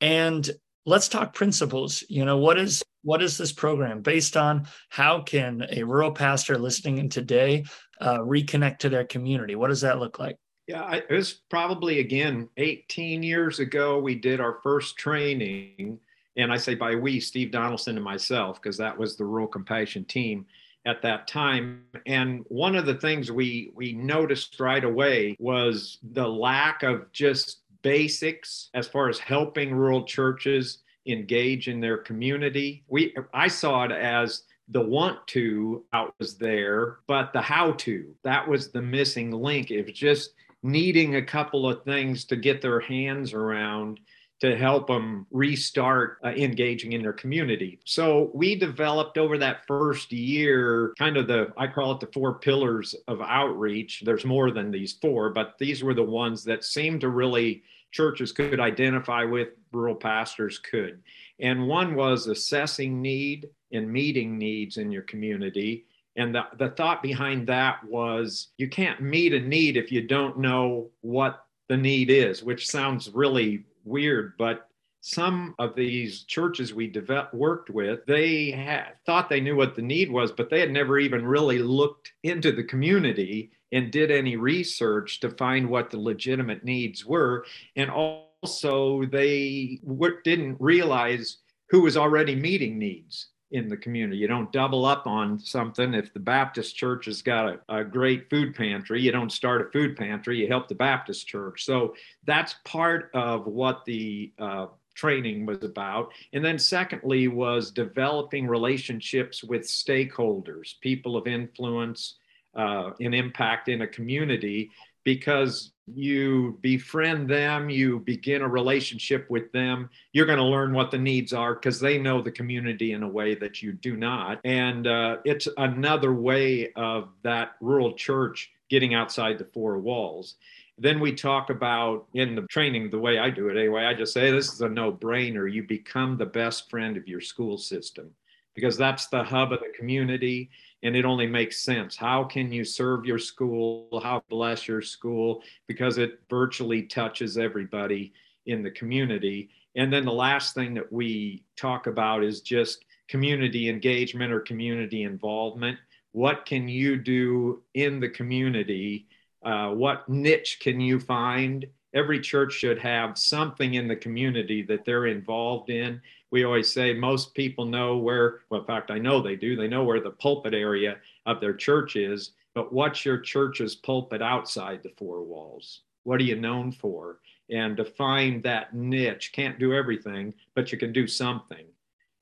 And 0.00 0.48
let's 0.88 1.08
talk 1.08 1.34
principles. 1.34 2.02
You 2.08 2.24
know, 2.24 2.38
what 2.38 2.58
is 2.58 2.82
what 3.02 3.22
is 3.22 3.38
this 3.38 3.52
program 3.52 4.00
based 4.00 4.36
on? 4.36 4.66
How 4.88 5.22
can 5.22 5.66
a 5.70 5.84
rural 5.84 6.12
pastor 6.12 6.58
listening 6.58 6.98
in 6.98 7.08
today 7.08 7.64
uh, 8.00 8.18
reconnect 8.18 8.78
to 8.78 8.88
their 8.88 9.04
community? 9.04 9.54
What 9.54 9.68
does 9.68 9.82
that 9.82 9.98
look 9.98 10.18
like? 10.18 10.36
Yeah, 10.66 10.82
I, 10.82 10.96
it 10.96 11.10
was 11.10 11.40
probably 11.48 12.00
again 12.00 12.48
18 12.56 13.22
years 13.22 13.58
ago. 13.58 13.98
We 13.98 14.14
did 14.14 14.40
our 14.40 14.58
first 14.62 14.96
training, 14.96 15.98
and 16.36 16.52
I 16.52 16.56
say 16.56 16.74
by 16.74 16.94
we, 16.94 17.20
Steve 17.20 17.52
Donaldson 17.52 17.96
and 17.96 18.04
myself, 18.04 18.60
because 18.60 18.76
that 18.78 18.96
was 18.96 19.16
the 19.16 19.24
Rural 19.24 19.46
Compassion 19.46 20.04
team 20.04 20.46
at 20.86 21.02
that 21.02 21.28
time. 21.28 21.84
And 22.06 22.44
one 22.48 22.74
of 22.74 22.86
the 22.86 22.94
things 22.94 23.30
we 23.30 23.72
we 23.74 23.92
noticed 23.92 24.58
right 24.58 24.84
away 24.84 25.36
was 25.38 25.98
the 26.12 26.26
lack 26.26 26.82
of 26.82 27.12
just 27.12 27.60
basics 27.82 28.70
as 28.74 28.88
far 28.88 29.08
as 29.08 29.18
helping 29.18 29.74
rural 29.74 30.04
churches 30.04 30.78
engage 31.06 31.68
in 31.68 31.80
their 31.80 31.98
community. 31.98 32.84
We 32.88 33.14
I 33.32 33.48
saw 33.48 33.84
it 33.84 33.92
as 33.92 34.42
the 34.68 34.80
want 34.80 35.26
to 35.28 35.84
out 35.92 36.14
was 36.18 36.36
there, 36.36 36.98
but 37.06 37.32
the 37.32 37.40
how 37.40 37.72
to 37.72 38.14
that 38.24 38.46
was 38.46 38.70
the 38.70 38.82
missing 38.82 39.30
link. 39.30 39.70
It 39.70 39.86
was 39.86 39.94
just 39.94 40.32
needing 40.62 41.16
a 41.16 41.24
couple 41.24 41.68
of 41.68 41.84
things 41.84 42.24
to 42.26 42.36
get 42.36 42.60
their 42.60 42.80
hands 42.80 43.32
around 43.32 44.00
to 44.40 44.56
help 44.56 44.86
them 44.86 45.26
restart 45.30 46.18
uh, 46.24 46.28
engaging 46.28 46.92
in 46.92 47.02
their 47.02 47.12
community. 47.12 47.80
So 47.84 48.30
we 48.34 48.54
developed 48.54 49.18
over 49.18 49.36
that 49.38 49.66
first 49.66 50.12
year 50.12 50.94
kind 50.98 51.16
of 51.16 51.26
the, 51.26 51.52
I 51.56 51.66
call 51.66 51.92
it 51.92 52.00
the 52.00 52.12
four 52.12 52.38
pillars 52.38 52.94
of 53.08 53.20
outreach. 53.20 54.02
There's 54.04 54.24
more 54.24 54.50
than 54.50 54.70
these 54.70 54.92
four, 54.92 55.30
but 55.30 55.56
these 55.58 55.82
were 55.82 55.94
the 55.94 56.04
ones 56.04 56.44
that 56.44 56.64
seemed 56.64 57.00
to 57.00 57.08
really 57.08 57.62
churches 57.90 58.32
could 58.32 58.60
identify 58.60 59.24
with, 59.24 59.48
rural 59.72 59.94
pastors 59.94 60.58
could. 60.58 61.02
And 61.40 61.66
one 61.66 61.94
was 61.94 62.26
assessing 62.26 63.02
need 63.02 63.48
and 63.72 63.90
meeting 63.90 64.38
needs 64.38 64.76
in 64.76 64.92
your 64.92 65.02
community. 65.02 65.86
And 66.16 66.34
the, 66.34 66.42
the 66.58 66.70
thought 66.70 67.02
behind 67.02 67.46
that 67.48 67.84
was 67.84 68.48
you 68.56 68.68
can't 68.68 69.00
meet 69.00 69.32
a 69.32 69.40
need 69.40 69.76
if 69.76 69.90
you 69.90 70.06
don't 70.06 70.38
know 70.38 70.90
what 71.00 71.44
the 71.68 71.76
need 71.76 72.10
is, 72.10 72.42
which 72.42 72.68
sounds 72.68 73.10
really 73.10 73.64
weird, 73.84 74.34
but 74.38 74.68
some 75.00 75.54
of 75.58 75.74
these 75.74 76.24
churches 76.24 76.74
we 76.74 76.86
developed, 76.86 77.34
worked 77.34 77.70
with, 77.70 78.04
they 78.06 78.50
had, 78.50 78.94
thought 79.06 79.28
they 79.28 79.40
knew 79.40 79.56
what 79.56 79.74
the 79.74 79.82
need 79.82 80.10
was, 80.10 80.32
but 80.32 80.50
they 80.50 80.60
had 80.60 80.70
never 80.70 80.98
even 80.98 81.24
really 81.24 81.58
looked 81.58 82.12
into 82.24 82.52
the 82.52 82.64
community 82.64 83.50
and 83.72 83.92
did 83.92 84.10
any 84.10 84.36
research 84.36 85.20
to 85.20 85.30
find 85.30 85.68
what 85.68 85.90
the 85.90 85.98
legitimate 85.98 86.64
needs 86.64 87.04
were. 87.04 87.44
And 87.76 87.90
also, 87.90 89.04
they 89.06 89.80
didn't 90.24 90.56
realize 90.60 91.38
who 91.70 91.82
was 91.82 91.96
already 91.96 92.34
meeting 92.34 92.78
needs 92.78 93.28
in 93.50 93.68
the 93.68 93.76
community. 93.76 94.18
You 94.18 94.28
don't 94.28 94.52
double 94.52 94.84
up 94.84 95.06
on 95.06 95.38
something. 95.38 95.94
If 95.94 96.12
the 96.12 96.20
Baptist 96.20 96.76
church 96.76 97.06
has 97.06 97.22
got 97.22 97.48
a, 97.48 97.76
a, 97.76 97.84
great 97.84 98.28
food 98.28 98.54
pantry, 98.54 99.00
you 99.00 99.10
don't 99.10 99.32
start 99.32 99.62
a 99.62 99.70
food 99.70 99.96
pantry, 99.96 100.38
you 100.38 100.48
help 100.48 100.68
the 100.68 100.74
Baptist 100.74 101.26
church. 101.26 101.64
So 101.64 101.94
that's 102.26 102.56
part 102.64 103.10
of 103.14 103.46
what 103.46 103.84
the 103.86 104.32
uh, 104.38 104.66
training 104.94 105.46
was 105.46 105.62
about. 105.62 106.12
And 106.32 106.44
then, 106.44 106.58
secondly, 106.58 107.28
was 107.28 107.70
developing 107.70 108.46
relationships 108.46 109.42
with 109.42 109.62
stakeholders, 109.62 110.74
people 110.80 111.16
of 111.16 111.26
influence 111.26 112.16
uh, 112.54 112.90
and 113.00 113.14
impact 113.14 113.68
in 113.68 113.82
a 113.82 113.86
community 113.86 114.70
because 115.08 115.72
you 115.86 116.58
befriend 116.60 117.30
them, 117.30 117.70
you 117.70 118.00
begin 118.00 118.42
a 118.42 118.48
relationship 118.48 119.24
with 119.30 119.50
them, 119.52 119.88
you're 120.12 120.26
going 120.26 120.36
to 120.36 120.44
learn 120.44 120.74
what 120.74 120.90
the 120.90 120.98
needs 120.98 121.32
are 121.32 121.54
because 121.54 121.80
they 121.80 121.96
know 121.96 122.20
the 122.20 122.30
community 122.30 122.92
in 122.92 123.02
a 123.02 123.08
way 123.08 123.34
that 123.34 123.62
you 123.62 123.72
do 123.72 123.96
not. 123.96 124.38
And 124.44 124.86
uh, 124.86 125.16
it's 125.24 125.48
another 125.56 126.12
way 126.12 126.72
of 126.76 127.08
that 127.22 127.52
rural 127.62 127.94
church 127.94 128.50
getting 128.68 128.92
outside 128.92 129.38
the 129.38 129.46
four 129.46 129.78
walls. 129.78 130.34
Then 130.76 131.00
we 131.00 131.14
talk 131.14 131.48
about 131.48 132.06
in 132.12 132.34
the 132.34 132.42
training, 132.42 132.90
the 132.90 132.98
way 132.98 133.18
I 133.18 133.30
do 133.30 133.48
it 133.48 133.58
anyway, 133.58 133.86
I 133.86 133.94
just 133.94 134.12
say 134.12 134.30
this 134.30 134.52
is 134.52 134.60
a 134.60 134.68
no 134.68 134.92
brainer. 134.92 135.50
You 135.50 135.62
become 135.62 136.18
the 136.18 136.26
best 136.26 136.68
friend 136.68 136.98
of 136.98 137.08
your 137.08 137.22
school 137.22 137.56
system 137.56 138.10
because 138.54 138.76
that's 138.76 139.06
the 139.06 139.24
hub 139.24 139.54
of 139.54 139.60
the 139.60 139.72
community 139.74 140.50
and 140.82 140.96
it 140.96 141.04
only 141.04 141.26
makes 141.26 141.62
sense. 141.62 141.96
How 141.96 142.24
can 142.24 142.52
you 142.52 142.64
serve 142.64 143.04
your 143.04 143.18
school? 143.18 144.00
How 144.02 144.22
bless 144.28 144.68
your 144.68 144.82
school? 144.82 145.42
Because 145.66 145.98
it 145.98 146.20
virtually 146.30 146.82
touches 146.82 147.36
everybody 147.36 148.12
in 148.46 148.62
the 148.62 148.70
community. 148.70 149.50
And 149.74 149.92
then 149.92 150.04
the 150.04 150.12
last 150.12 150.54
thing 150.54 150.74
that 150.74 150.92
we 150.92 151.44
talk 151.56 151.86
about 151.86 152.24
is 152.24 152.40
just 152.40 152.84
community 153.08 153.68
engagement 153.68 154.32
or 154.32 154.40
community 154.40 155.02
involvement. 155.02 155.78
What 156.12 156.46
can 156.46 156.68
you 156.68 156.96
do 156.96 157.62
in 157.74 158.00
the 158.00 158.08
community? 158.08 159.06
Uh, 159.44 159.70
what 159.70 160.08
niche 160.08 160.58
can 160.60 160.80
you 160.80 160.98
find? 160.98 161.66
Every 161.94 162.20
church 162.20 162.52
should 162.52 162.78
have 162.78 163.16
something 163.18 163.74
in 163.74 163.88
the 163.88 163.96
community 163.96 164.62
that 164.62 164.84
they're 164.84 165.06
involved 165.06 165.70
in 165.70 166.00
we 166.30 166.44
always 166.44 166.70
say 166.70 166.92
most 166.92 167.34
people 167.34 167.64
know 167.64 167.96
where, 167.96 168.40
well, 168.50 168.60
in 168.60 168.66
fact, 168.66 168.90
I 168.90 168.98
know 168.98 169.22
they 169.22 169.36
do, 169.36 169.56
they 169.56 169.68
know 169.68 169.84
where 169.84 170.00
the 170.00 170.10
pulpit 170.10 170.54
area 170.54 170.96
of 171.26 171.40
their 171.40 171.54
church 171.54 171.96
is, 171.96 172.32
but 172.54 172.72
what's 172.72 173.04
your 173.04 173.18
church's 173.18 173.74
pulpit 173.74 174.20
outside 174.20 174.82
the 174.82 174.92
four 174.98 175.22
walls? 175.22 175.82
What 176.04 176.20
are 176.20 176.24
you 176.24 176.36
known 176.36 176.72
for? 176.72 177.20
And 177.50 177.76
to 177.78 177.84
find 177.84 178.42
that 178.42 178.74
niche, 178.74 179.32
can't 179.32 179.58
do 179.58 179.72
everything, 179.72 180.34
but 180.54 180.70
you 180.70 180.76
can 180.76 180.92
do 180.92 181.06
something. 181.06 181.64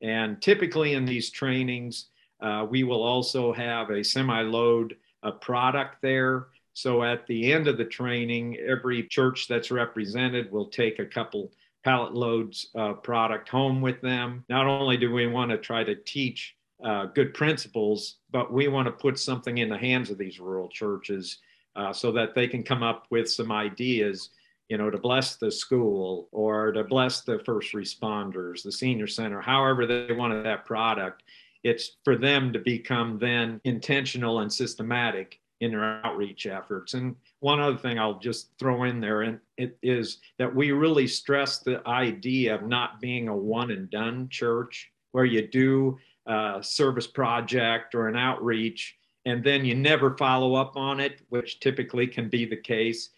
And 0.03 0.41
typically 0.41 0.95
in 0.95 1.05
these 1.05 1.31
trainings, 1.31 2.07
uh, 2.41 2.67
we 2.69 2.85
will 2.85 3.03
also 3.03 3.53
have 3.53 3.91
a 3.91 4.05
semi 4.05 4.43
load 4.43 4.97
of 5.23 5.41
product 5.41 5.97
there. 6.01 6.47
So 6.77 7.03
at 7.03 7.27
the 7.27 7.55
end 7.55 7.69
of 7.69 7.79
the 7.79 7.87
training, 7.87 8.59
every 8.59 9.05
church 9.05 9.49
that's 9.49 9.71
represented 9.71 10.53
will 10.53 10.67
take 10.67 10.99
a 10.99 11.07
couple 11.07 11.51
pallet 11.85 12.13
loads 12.13 12.69
uh, 12.75 12.93
product 12.93 13.49
home 13.49 13.81
with 13.81 13.99
them. 14.03 14.45
Not 14.51 14.67
only 14.67 14.99
do 14.99 15.11
we 15.11 15.27
want 15.27 15.51
to 15.53 15.57
try 15.57 15.85
to 15.85 15.95
teach 15.95 16.55
uh, 16.85 17.07
good 17.07 17.33
principles, 17.33 18.17
but 18.31 18.53
we 18.53 18.69
want 18.69 18.85
to 18.85 18.93
put 18.93 19.19
something 19.19 19.57
in 19.57 19.71
the 19.71 19.79
hands 19.79 20.11
of 20.11 20.19
these 20.19 20.39
rural 20.39 20.69
churches 20.69 21.39
uh, 21.77 21.95
so 21.95 22.13
that 22.13 22.35
they 22.35 22.47
can 22.47 22.63
come 22.63 22.83
up 22.83 23.07
with 23.09 23.31
some 23.31 23.51
ideas, 23.51 24.29
you 24.69 24.77
know, 24.77 24.91
to 24.91 24.99
bless 24.99 25.37
the 25.37 25.51
school 25.51 26.29
or 26.31 26.73
to 26.73 26.85
bless 26.85 27.23
the 27.23 27.39
first 27.47 27.73
responders, 27.73 28.63
the 28.63 28.71
senior 28.71 29.07
center, 29.07 29.41
however 29.41 29.87
they 29.87 30.13
wanted 30.13 30.45
that 30.45 30.67
product. 30.67 31.23
It's 31.65 31.93
for 32.05 32.17
them 32.17 32.53
to 32.53 32.59
become 32.59 33.19
then 33.19 33.63
intentional 33.65 34.41
and 34.41 34.53
systematic 34.53 35.41
in 35.61 35.71
their 35.71 36.05
outreach 36.05 36.47
efforts. 36.47 36.95
And 36.95 37.17
one 37.41 37.61
other 37.61 37.79
thing 37.79 37.99
I'll 37.99 38.19
just 38.19 38.51
throw 38.59 38.85
in 38.85 39.01
there, 39.01 39.23
and 39.23 39.41
it 39.57 39.79
is 39.83 40.19
that 40.39 40.55
we 40.55 40.73
really 40.73 41.07
stress 41.07 41.59
the 41.59 41.87
idea 41.89 42.55
of 42.55 42.63
not 42.63 43.01
being 43.01 43.29
a 43.29 43.37
one 43.37 43.71
and 43.71 43.89
done 43.91 44.29
church 44.29 44.91
where 45.13 45.25
you 45.25 45.47
do 45.49 45.99
a 46.27 46.59
service 46.63 47.07
project 47.07 47.95
or 47.95 48.09
an 48.09 48.17
outreach 48.17 48.97
and 49.27 49.43
then 49.43 49.65
you 49.65 49.75
never 49.75 50.17
follow 50.17 50.55
up 50.55 50.77
on 50.77 51.01
it, 51.01 51.21
which 51.31 51.59
typically 51.59 52.07
can 52.07 52.29
be 52.29 52.45
the 52.45 52.57
case. 52.57 53.11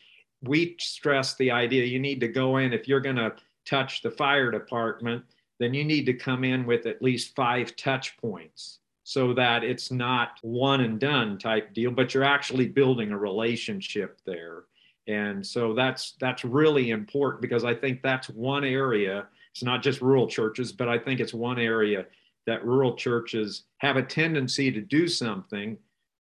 We 0.42 0.74
stress 0.80 1.34
the 1.36 1.50
idea 1.50 1.84
you 1.84 2.00
need 2.00 2.20
to 2.20 2.28
go 2.28 2.56
in 2.56 2.72
if 2.72 2.88
you're 2.88 3.00
going 3.00 3.16
to 3.16 3.36
touch 3.66 4.00
the 4.00 4.10
fire 4.10 4.50
department, 4.50 5.22
then 5.60 5.74
you 5.74 5.84
need 5.84 6.06
to 6.06 6.14
come 6.14 6.44
in 6.44 6.64
with 6.64 6.86
at 6.86 7.02
least 7.02 7.36
five 7.36 7.76
touch 7.76 8.16
points 8.16 8.78
so 9.08 9.32
that 9.32 9.64
it's 9.64 9.90
not 9.90 10.38
one 10.42 10.82
and 10.82 11.00
done 11.00 11.38
type 11.38 11.72
deal, 11.72 11.90
but 11.90 12.12
you're 12.12 12.22
actually 12.22 12.66
building 12.68 13.10
a 13.10 13.16
relationship 13.16 14.20
there. 14.26 14.64
And 15.06 15.44
so 15.46 15.72
that's 15.72 16.12
that's 16.20 16.44
really 16.44 16.90
important 16.90 17.40
because 17.40 17.64
I 17.64 17.74
think 17.74 18.02
that's 18.02 18.28
one 18.28 18.64
area. 18.64 19.26
It's 19.52 19.62
not 19.62 19.82
just 19.82 20.02
rural 20.02 20.26
churches, 20.26 20.72
but 20.72 20.90
I 20.90 20.98
think 20.98 21.20
it's 21.20 21.32
one 21.32 21.58
area 21.58 22.04
that 22.46 22.66
rural 22.66 22.96
churches 22.96 23.62
have 23.78 23.96
a 23.96 24.02
tendency 24.02 24.70
to 24.70 24.82
do 24.82 25.08
something, 25.08 25.78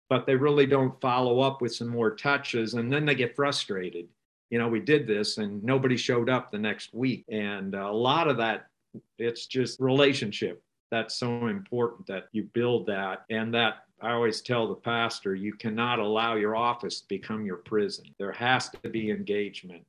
but 0.09 0.25
they 0.25 0.37
really 0.37 0.65
don't 0.65 1.01
follow 1.01 1.41
up 1.41 1.61
with 1.61 1.75
some 1.75 1.89
more 1.89 2.15
touches, 2.15 2.75
and 2.75 2.89
then 2.89 3.05
they 3.05 3.15
get 3.15 3.35
frustrated. 3.35 4.07
You 4.49 4.59
know, 4.59 4.69
we 4.69 4.79
did 4.79 5.07
this 5.07 5.39
and 5.39 5.61
nobody 5.61 5.97
showed 5.97 6.29
up 6.29 6.51
the 6.53 6.57
next 6.57 6.93
week, 6.93 7.25
and 7.27 7.75
a 7.75 7.91
lot 7.91 8.29
of 8.29 8.37
that 8.37 8.67
it's 9.19 9.45
just 9.45 9.81
relationship 9.81 10.63
that's 10.91 11.15
so 11.15 11.47
important 11.47 12.07
that 12.07 12.29
you 12.31 12.43
build 12.43 12.85
that 12.87 13.25
and 13.29 13.53
that 13.53 13.83
I 14.01 14.11
always 14.11 14.41
tell 14.41 14.67
the 14.67 14.75
pastor, 14.75 15.33
you 15.33 15.53
cannot 15.53 15.99
allow 15.99 16.35
your 16.35 16.55
office 16.55 17.01
to 17.01 17.07
become 17.07 17.45
your 17.45 17.57
prison. 17.57 18.05
There 18.19 18.31
has 18.33 18.69
to 18.69 18.89
be 18.89 19.09
engagement 19.09 19.83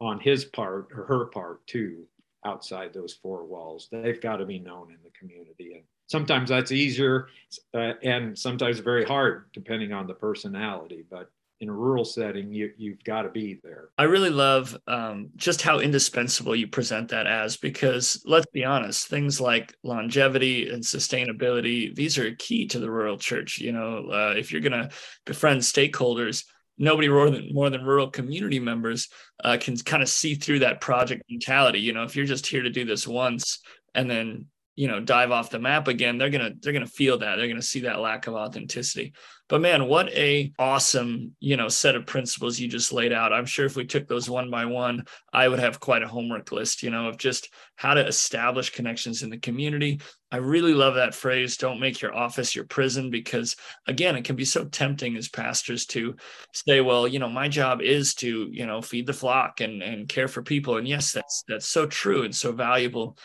on 0.00 0.20
his 0.20 0.44
part 0.44 0.88
or 0.94 1.04
her 1.04 1.24
part 1.26 1.66
too, 1.66 2.04
outside 2.44 2.92
those 2.92 3.14
four 3.14 3.44
walls. 3.44 3.88
They've 3.90 4.20
got 4.20 4.36
to 4.36 4.46
be 4.46 4.60
known 4.60 4.90
in 4.90 4.98
the 5.02 5.10
community. 5.18 5.74
And 5.74 5.82
sometimes 6.06 6.50
that's 6.50 6.70
easier 6.70 7.28
uh, 7.74 7.94
and 8.02 8.38
sometimes 8.38 8.78
very 8.78 9.04
hard, 9.04 9.46
depending 9.52 9.92
on 9.92 10.06
the 10.06 10.14
personality. 10.14 11.04
But 11.10 11.30
in 11.60 11.68
a 11.68 11.72
rural 11.72 12.04
setting, 12.04 12.52
you, 12.52 12.72
you've 12.76 13.02
got 13.02 13.22
to 13.22 13.30
be 13.30 13.60
there. 13.62 13.88
I 13.98 14.04
really 14.04 14.30
love 14.30 14.76
um, 14.86 15.30
just 15.36 15.60
how 15.60 15.80
indispensable 15.80 16.54
you 16.54 16.68
present 16.68 17.08
that 17.08 17.26
as, 17.26 17.56
because 17.56 18.22
let's 18.24 18.46
be 18.52 18.64
honest, 18.64 19.08
things 19.08 19.40
like 19.40 19.74
longevity 19.82 20.70
and 20.70 20.82
sustainability, 20.82 21.94
these 21.94 22.16
are 22.18 22.34
key 22.36 22.66
to 22.68 22.78
the 22.78 22.90
rural 22.90 23.18
church. 23.18 23.58
You 23.58 23.72
know, 23.72 24.08
uh, 24.10 24.34
if 24.36 24.52
you're 24.52 24.60
going 24.60 24.72
to 24.72 24.90
befriend 25.26 25.60
stakeholders, 25.62 26.44
nobody 26.78 27.08
more 27.08 27.28
than 27.30 27.52
more 27.52 27.70
than 27.70 27.84
rural 27.84 28.08
community 28.08 28.60
members 28.60 29.08
uh, 29.42 29.56
can 29.60 29.76
kind 29.76 30.02
of 30.02 30.08
see 30.08 30.36
through 30.36 30.60
that 30.60 30.80
project 30.80 31.22
mentality. 31.28 31.80
You 31.80 31.92
know, 31.92 32.04
if 32.04 32.14
you're 32.14 32.24
just 32.24 32.46
here 32.46 32.62
to 32.62 32.70
do 32.70 32.84
this 32.84 33.06
once 33.06 33.60
and 33.94 34.08
then 34.08 34.46
you 34.78 34.86
know 34.86 35.00
dive 35.00 35.32
off 35.32 35.50
the 35.50 35.58
map 35.58 35.88
again 35.88 36.18
they're 36.18 36.30
gonna 36.30 36.52
they're 36.60 36.72
gonna 36.72 36.86
feel 36.86 37.18
that. 37.18 37.34
They're 37.34 37.48
gonna 37.48 37.60
see 37.60 37.80
that 37.80 37.98
lack 37.98 38.28
of 38.28 38.34
authenticity. 38.34 39.12
But 39.48 39.60
man 39.60 39.88
what 39.88 40.08
a 40.10 40.52
awesome 40.56 41.32
you 41.40 41.56
know 41.56 41.66
set 41.66 41.96
of 41.96 42.06
principles 42.06 42.60
you 42.60 42.68
just 42.68 42.92
laid 42.92 43.12
out. 43.12 43.32
I'm 43.32 43.44
sure 43.44 43.66
if 43.66 43.74
we 43.74 43.84
took 43.84 44.06
those 44.06 44.30
one 44.30 44.50
by 44.50 44.66
one 44.66 45.04
i 45.32 45.48
would 45.48 45.58
have 45.58 45.80
quite 45.80 46.04
a 46.04 46.08
homework 46.08 46.52
list 46.52 46.84
you 46.84 46.90
know 46.90 47.08
of 47.08 47.18
just 47.18 47.52
how 47.74 47.94
to 47.94 48.06
establish 48.06 48.70
connections 48.70 49.24
in 49.24 49.30
the 49.30 49.38
community. 49.38 50.00
I 50.30 50.36
really 50.36 50.74
love 50.74 50.94
that 50.94 51.14
phrase 51.14 51.56
don't 51.56 51.80
make 51.80 52.00
your 52.00 52.14
office 52.14 52.54
your 52.54 52.66
prison 52.66 53.10
because 53.10 53.56
again 53.88 54.14
it 54.14 54.24
can 54.24 54.36
be 54.36 54.44
so 54.44 54.64
tempting 54.64 55.16
as 55.16 55.28
pastors 55.28 55.86
to 55.86 56.14
say 56.54 56.80
well 56.80 57.08
you 57.08 57.18
know 57.18 57.28
my 57.28 57.48
job 57.48 57.82
is 57.82 58.14
to 58.16 58.46
you 58.52 58.64
know 58.64 58.80
feed 58.80 59.08
the 59.08 59.12
flock 59.12 59.60
and 59.60 59.82
and 59.82 60.08
care 60.08 60.28
for 60.28 60.42
people. 60.42 60.76
And 60.76 60.86
yes 60.86 61.10
that's 61.10 61.42
that's 61.48 61.66
so 61.66 61.84
true 61.84 62.22
and 62.22 62.32
so 62.32 62.52
valuable 62.52 63.18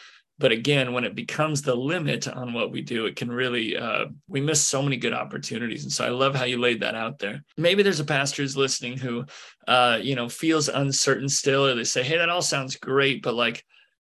but 0.43 0.51
again 0.51 0.91
when 0.91 1.05
it 1.05 1.15
becomes 1.15 1.61
the 1.61 1.73
limit 1.73 2.27
on 2.27 2.51
what 2.51 2.69
we 2.69 2.81
do 2.81 3.05
it 3.05 3.15
can 3.15 3.31
really 3.31 3.77
uh, 3.77 4.07
we 4.27 4.41
miss 4.41 4.61
so 4.61 4.81
many 4.81 4.97
good 4.97 5.13
opportunities. 5.13 5.83
And 5.83 5.91
so 5.91 6.03
i 6.03 6.09
love 6.09 6.35
how 6.35 6.43
you 6.43 6.59
laid 6.59 6.81
that 6.81 6.95
out 6.95 7.17
there. 7.17 7.41
Maybe 7.55 7.81
there's 7.81 8.01
a 8.01 8.05
pastor 8.05 8.41
who's 8.41 8.57
listening 8.57 8.97
who 8.97 9.23
uh, 9.69 9.99
you 10.01 10.15
know 10.15 10.27
feels 10.27 10.67
uncertain 10.67 11.29
still 11.29 11.65
or 11.65 11.75
they 11.75 11.85
say 11.85 12.03
hey 12.03 12.17
that 12.17 12.27
all 12.27 12.41
sounds 12.41 12.75
great 12.75 13.23
but 13.23 13.35
like 13.35 13.63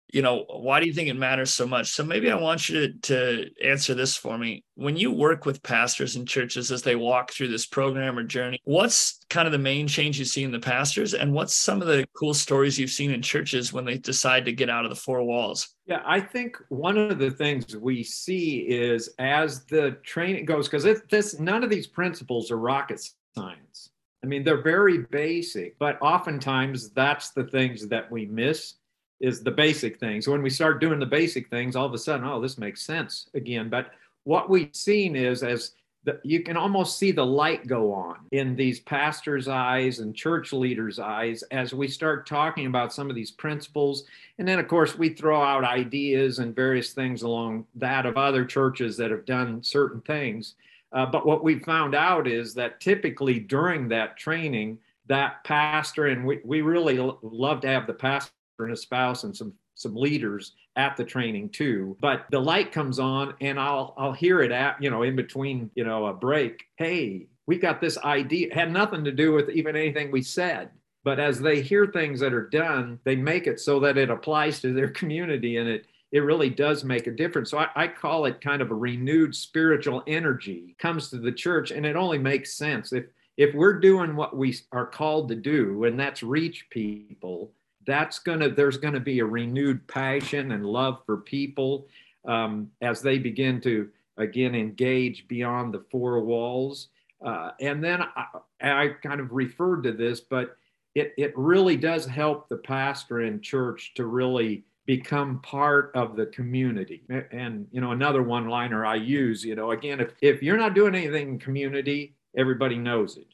you 0.09 0.23
know, 0.23 0.45
why 0.49 0.81
do 0.81 0.87
you 0.87 0.93
think 0.93 1.09
it 1.09 1.17
matters 1.17 1.53
so 1.53 1.67
much? 1.67 1.91
So 1.91 2.05
maybe 2.05 2.31
I 2.31 2.37
want 2.37 2.69
you 2.69 2.93
to, 2.93 2.99
to 3.03 3.51
answer 3.65 3.95
this 3.95 4.17
for 4.17 4.39
me. 4.39 4.65
When 4.75 4.97
you 4.97 5.11
work 5.11 5.47
with 5.47 5.63
pastors 5.63 6.17
and 6.17 6.29
churches 6.29 6.71
as 6.71 6.83
they 6.83 6.97
walk 6.97 7.33
through 7.33 7.49
this 7.49 7.67
program 7.67 8.19
or 8.19 8.23
journey, 8.23 8.61
what's 8.65 9.25
kind 9.31 9.47
of 9.47 9.53
the 9.53 9.59
main 9.59 9.89
change 9.89 10.19
you 10.19 10.25
see 10.25 10.45
in 10.45 10.53
the 10.53 10.61
pastors? 10.61 11.15
And 11.15 11.33
what's 11.33 11.55
some 11.55 11.81
of 11.81 11.89
the 11.89 12.07
cool 12.17 12.35
stories 12.35 12.79
you've 12.79 12.91
seen 12.91 13.11
in 13.11 13.21
churches 13.21 13.73
when 13.73 13.85
they 13.85 13.99
decide 13.99 14.45
to 14.45 14.53
get 14.53 14.71
out 14.71 14.85
of 14.85 14.91
the 14.91 14.97
four 14.97 15.23
walls? 15.23 15.75
Yeah, 15.87 16.03
I 16.05 16.21
think 16.21 16.57
one 16.69 16.99
of 16.99 17.19
the 17.19 17.31
things 17.31 17.77
we 17.77 18.03
see 18.03 18.59
is 18.59 19.11
as 19.19 19.65
the 19.65 19.99
training 20.03 20.45
goes, 20.45 20.69
because 20.69 20.85
this 21.11 21.39
none 21.41 21.65
of 21.65 21.71
these 21.71 21.87
principles 21.87 22.51
are 22.51 22.59
rocket 22.59 23.01
science. 23.35 23.91
I 24.23 24.29
mean, 24.29 24.45
they're 24.45 24.63
very 24.63 24.99
basic, 24.99 25.79
but 25.79 26.01
oftentimes 26.01 26.91
that's 26.91 27.31
the 27.31 27.45
things 27.45 27.87
that 27.89 28.11
we 28.11 28.27
miss 28.27 28.75
is 29.21 29.43
the 29.43 29.51
basic 29.51 29.99
things. 29.99 30.29
When 30.29 30.43
we 30.43 30.51
start 30.51 30.81
doing 30.81 30.99
the 30.99 31.07
basic 31.07 31.49
things, 31.49 31.77
all 31.77 31.87
of 31.87 31.95
a 31.95 31.99
sudden, 31.99 32.27
oh, 32.27 32.41
this 32.41 32.59
makes 32.59 32.83
sense 32.83 33.29
again. 33.35 33.69
But 33.69 33.91
what 34.25 34.51
we've 34.51 34.75
seen 34.75 35.17
is 35.17 35.43
as 35.43 35.73
the, 36.05 36.21
you 36.23 36.43
can 36.43 36.57
almost 36.57 36.99
see 36.99 37.11
the 37.11 37.27
light 37.27 37.67
go 37.67 37.93
on 37.93 38.17
in 38.31 38.55
these 38.55 38.79
pastors' 38.81 39.49
eyes 39.49 39.99
and 39.99 40.15
church 40.15 40.53
leaders' 40.53 41.01
eyes 41.01 41.43
as 41.51 41.75
we 41.75 41.89
start 41.89 42.27
talking 42.27 42.67
about 42.67 42.93
some 42.93 43.11
of 43.11 43.17
these 43.17 43.33
principles. 43.33 44.05
And 44.39 44.47
then, 44.47 44.61
of 44.61 44.69
course, 44.69 44.97
we 44.97 45.11
throw 45.11 45.43
out 45.43 45.65
ideas 45.65 46.39
and 46.39 46.55
various 46.55 46.93
things 46.93 47.23
along 47.23 47.67
that 47.75 48.07
of 48.07 48.17
other 48.17 48.45
churches 48.45 48.97
that 48.99 49.11
have 49.11 49.25
done 49.25 49.63
certain 49.63 50.01
things. 50.03 50.55
Uh, 50.93 51.07
but 51.07 51.27
what 51.27 51.43
we 51.43 51.59
found 51.59 51.95
out 51.95 52.29
is 52.29 52.55
that 52.55 52.81
typically 52.81 53.41
during 53.41 53.89
that 53.89 54.17
training, 54.17 54.79
that 55.09 55.43
pastor, 55.43 56.07
and 56.07 56.25
we, 56.25 56.41
we 56.45 56.61
really 56.63 56.99
love 57.23 57.61
to 57.61 57.69
have 57.69 57.89
the 57.89 57.93
pastor 57.93 58.31
and 58.65 58.73
a 58.73 58.77
spouse 58.77 59.25
and 59.25 59.37
some 59.37 59.53
some 59.75 59.95
leaders 59.95 60.53
at 60.77 60.97
the 60.97 61.05
training 61.05 61.51
too. 61.51 61.97
But 62.01 62.27
the 62.31 62.41
light 62.41 62.73
comes 62.73 62.99
on 62.99 63.35
and 63.41 63.61
i'll 63.61 63.95
i'll 63.99 64.13
hear 64.13 64.41
it 64.41 64.53
at 64.53 64.83
you 64.83 64.91
know 64.91 65.03
in 65.03 65.17
between 65.17 65.71
you 65.75 65.85
know 65.85 66.07
a 66.07 66.13
break. 66.13 66.65
Hey 66.77 67.27
we 67.47 67.59
got 67.59 67.81
this 67.81 67.97
idea. 67.99 68.49
It 68.49 68.55
had 68.55 68.73
nothing 68.73 69.05
to 69.05 69.13
do 69.13 69.33
with 69.33 69.51
even 69.51 69.77
anything 69.77 70.11
we 70.11 70.23
said. 70.23 70.71
But 71.05 71.21
as 71.21 71.39
they 71.39 71.61
hear 71.61 71.87
things 71.87 72.19
that 72.21 72.35
are 72.35 72.49
done 72.49 72.99
they 73.05 73.17
make 73.17 73.47
it 73.47 73.61
so 73.61 73.81
that 73.81 73.99
it 73.99 74.11
applies 74.11 74.61
to 74.61 74.73
their 74.73 74.89
community 75.01 75.59
and 75.59 75.69
it 75.69 75.87
it 76.13 76.21
really 76.21 76.49
does 76.49 76.85
make 76.85 77.09
a 77.09 77.11
difference. 77.11 77.51
So 77.51 77.59
I, 77.59 77.69
I 77.75 77.89
call 77.89 78.27
it 78.27 78.41
kind 78.41 78.63
of 78.63 78.71
a 78.71 78.75
renewed 78.75 79.35
spiritual 79.35 80.03
energy 80.07 80.77
comes 80.79 81.11
to 81.11 81.19
the 81.19 81.33
church 81.33 81.73
and 81.73 81.85
it 81.85 81.97
only 81.97 82.19
makes 82.19 82.55
sense. 82.55 82.93
If 82.93 83.07
if 83.37 83.55
we're 83.55 83.79
doing 83.79 84.17
what 84.17 84.35
we 84.35 84.57
are 84.73 84.87
called 84.87 85.29
to 85.29 85.35
do 85.35 85.85
and 85.85 86.01
that's 86.01 86.23
reach 86.23 86.71
people 86.71 87.53
that's 87.87 88.19
going 88.19 88.41
to 88.41 88.51
there's 88.51 88.77
going 88.77 88.95
to 88.95 89.01
be 89.01 89.21
a 89.21 89.25
renewed 89.25 89.87
passion 89.87 90.53
and 90.53 90.67
love 90.67 91.01
for 91.07 91.19
people 91.19 91.87
um, 92.27 92.71
as 92.81 93.01
they 93.01 93.19
begin 93.19 93.61
to 93.63 93.89
again 94.17 94.55
engage 94.55 95.29
beyond 95.29 95.73
the 95.73 95.85
four 95.91 96.21
walls. 96.21 96.89
Uh, 97.25 97.53
and 97.61 97.83
then 97.83 98.03
I, 98.03 98.27
I, 98.61 98.89
kind 99.03 99.21
of 99.21 99.33
referred 99.33 99.83
to 99.85 99.93
this 99.93 100.21
but 100.21 100.57
it, 100.95 101.15
it 101.17 101.33
really 101.37 101.77
does 101.77 102.05
help 102.05 102.49
the 102.49 102.59
pastor 102.59 103.23
in 103.23 103.41
church 103.41 103.93
to 103.95 104.05
really 104.05 104.65
become 104.85 105.41
part 105.41 105.93
of 105.95 106.15
the 106.15 106.27
community. 106.27 107.03
And 107.33 107.67
you 107.73 107.81
know 107.81 107.93
another 107.93 108.23
one 108.23 108.49
liner 108.49 108.85
i 108.85 108.97
use 108.97 109.45
you 109.45 109.55
know 109.55 109.71
again 109.71 110.01
if, 110.01 110.13
if 110.21 110.43
you're 110.43 110.59
not 110.59 110.75
doing 110.75 110.95
anything 110.95 111.29
in 111.31 111.39
community 111.39 112.15
everybody 112.37 112.77
knows 112.77 113.17
it 113.17 113.29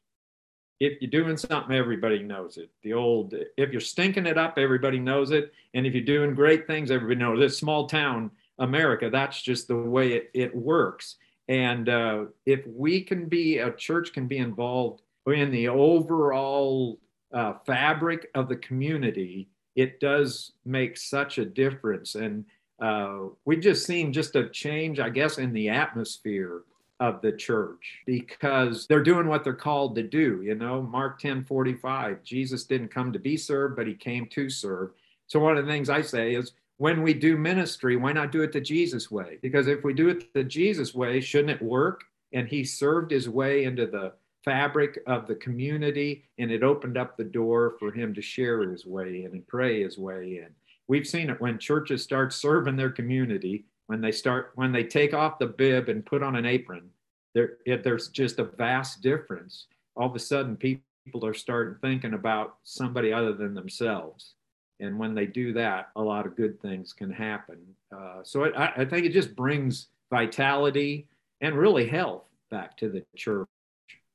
if 0.83 1.01
you're 1.01 1.23
doing 1.23 1.37
something, 1.37 1.77
everybody 1.77 2.25
knows 2.25 2.57
it. 2.57 2.69
The 2.83 2.93
old, 2.93 3.35
if 3.57 3.71
you're 3.71 3.81
stinking 3.81 4.27
it 4.27 4.37
up, 4.37 4.59
everybody 4.59 4.99
knows 4.99 5.31
it. 5.31 5.53
And 5.75 5.87
if 5.87 5.95
you're 5.95 6.05
doing 6.05 6.35
great 6.35 6.67
things, 6.67 6.91
everybody 6.91 7.21
knows 7.21 7.39
this 7.39 7.57
small 7.57 7.87
town 7.87 8.33
America, 8.59 9.09
that's 9.09 9.41
just 9.41 9.69
the 9.69 9.77
way 9.77 10.15
it, 10.15 10.31
it 10.35 10.57
works. 10.57 11.19
And 11.47 11.89
uh, 11.89 12.25
if 12.47 12.67
we 12.67 13.01
can 13.01 13.29
be, 13.29 13.59
a 13.59 13.73
church 13.73 14.13
can 14.13 14.27
be 14.27 14.39
involved 14.39 15.03
in 15.29 15.53
the 15.53 15.69
overall 15.69 16.99
uh, 17.33 17.55
fabric 17.65 18.29
of 18.35 18.49
the 18.49 18.57
community, 18.57 19.49
it 19.77 20.01
does 20.01 20.51
make 20.65 20.97
such 20.97 21.39
a 21.39 21.45
difference. 21.45 22.17
And 22.17 22.45
uh, 22.81 23.29
we've 23.45 23.61
just 23.61 23.87
seen 23.87 24.13
just 24.13 24.35
a 24.35 24.49
change, 24.49 24.99
I 24.99 25.11
guess, 25.11 25.39
in 25.39 25.53
the 25.53 25.69
atmosphere 25.69 26.63
of 27.03 27.21
the 27.21 27.33
church 27.33 27.99
because 28.07 28.87
they're 28.87 29.03
doing 29.03 29.27
what 29.27 29.43
they're 29.43 29.53
called 29.53 29.97
to 29.97 30.05
do. 30.05 30.41
You 30.45 30.55
know, 30.55 30.81
Mark 30.81 31.19
10 31.19 31.45
45, 31.45 32.23
Jesus 32.23 32.63
didn't 32.63 32.95
come 32.95 33.13
to 33.13 33.19
be 33.19 33.37
served, 33.37 33.75
but 33.75 33.89
he 33.89 33.95
came 33.95 34.27
to 34.27 34.49
serve. 34.49 34.91
So, 35.27 35.41
one 35.41 35.59
of 35.59 35.67
the 35.67 35.73
things 35.73 35.91
I 35.91 36.01
say 36.01 36.37
is 36.37 36.53
when 36.77 37.03
we 37.03 37.13
do 37.13 37.37
ministry, 37.37 37.97
why 37.97 38.13
not 38.13 38.31
do 38.31 38.43
it 38.43 38.53
the 38.53 38.61
Jesus 38.61 39.11
way? 39.11 39.39
Because 39.43 39.67
if 39.67 39.83
we 39.83 39.95
do 39.95 40.11
it 40.11 40.33
the 40.33 40.45
Jesus 40.45 40.95
way, 40.95 41.21
shouldn't 41.21 41.51
it 41.51 41.61
work? 41.61 42.05
And 42.33 42.47
he 42.47 42.63
served 42.63 43.11
his 43.11 43.29
way 43.29 43.65
into 43.65 43.89
the 43.89 44.13
fabric 44.45 45.01
of 45.09 45.27
the 45.27 45.35
community 45.35 46.25
and 46.39 46.53
it 46.53 46.63
opened 46.63 46.97
up 46.97 47.17
the 47.17 47.25
door 47.25 47.75
for 47.81 47.91
him 47.93 48.15
to 48.15 48.23
share 48.23 48.63
his 48.71 48.87
way 48.87 49.25
in 49.25 49.33
and 49.33 49.47
pray 49.49 49.83
his 49.83 49.99
way 49.99 50.39
in. 50.39 50.49
We've 50.87 51.07
seen 51.07 51.31
it 51.31 51.41
when 51.41 51.59
churches 51.59 52.03
start 52.03 52.33
serving 52.33 52.77
their 52.77 52.91
community 52.91 53.65
when 53.93 54.01
they 54.01 54.11
start 54.11 54.53
when 54.55 54.73
they 54.73 54.85
take 54.85 55.13
off 55.13 55.39
the 55.39 55.47
bib 55.47 55.91
and 55.91 56.07
put 56.07 56.23
on 56.23 56.35
an 56.35 56.47
apron 56.47 56.89
there 57.35 57.59
it, 57.67 57.85
there's 57.85 58.09
just 58.09 58.39
a 58.39 58.45
vast 58.45 59.03
difference. 59.03 59.67
All 59.97 60.09
of 60.09 60.17
a 60.17 60.19
sudden 60.19 60.57
people 60.57 60.81
are 61.23 61.35
starting 61.35 61.77
thinking 61.83 62.15
about 62.15 62.57
somebody 62.63 63.13
other 63.13 63.35
than 63.35 63.53
themselves. 63.53 64.33
And 64.81 64.99
when 64.99 65.15
they 65.15 65.27
do 65.27 65.53
that 65.53 65.91
a 65.95 66.01
lot 66.01 66.27
of 66.27 66.37
good 66.37 66.59
things 66.63 66.95
can 66.95 67.11
happen. 67.11 67.59
Uh, 67.95 68.21
so 68.23 68.45
it, 68.45 68.55
I, 68.57 68.73
I 68.79 68.85
think 68.87 69.05
it 69.05 69.13
just 69.13 69.37
brings 69.37 69.89
vitality 70.11 71.07
and 71.43 71.55
really 71.55 71.87
health 71.87 72.25
back 72.51 72.79
to 72.79 72.89
the 72.89 73.05
church 73.15 73.47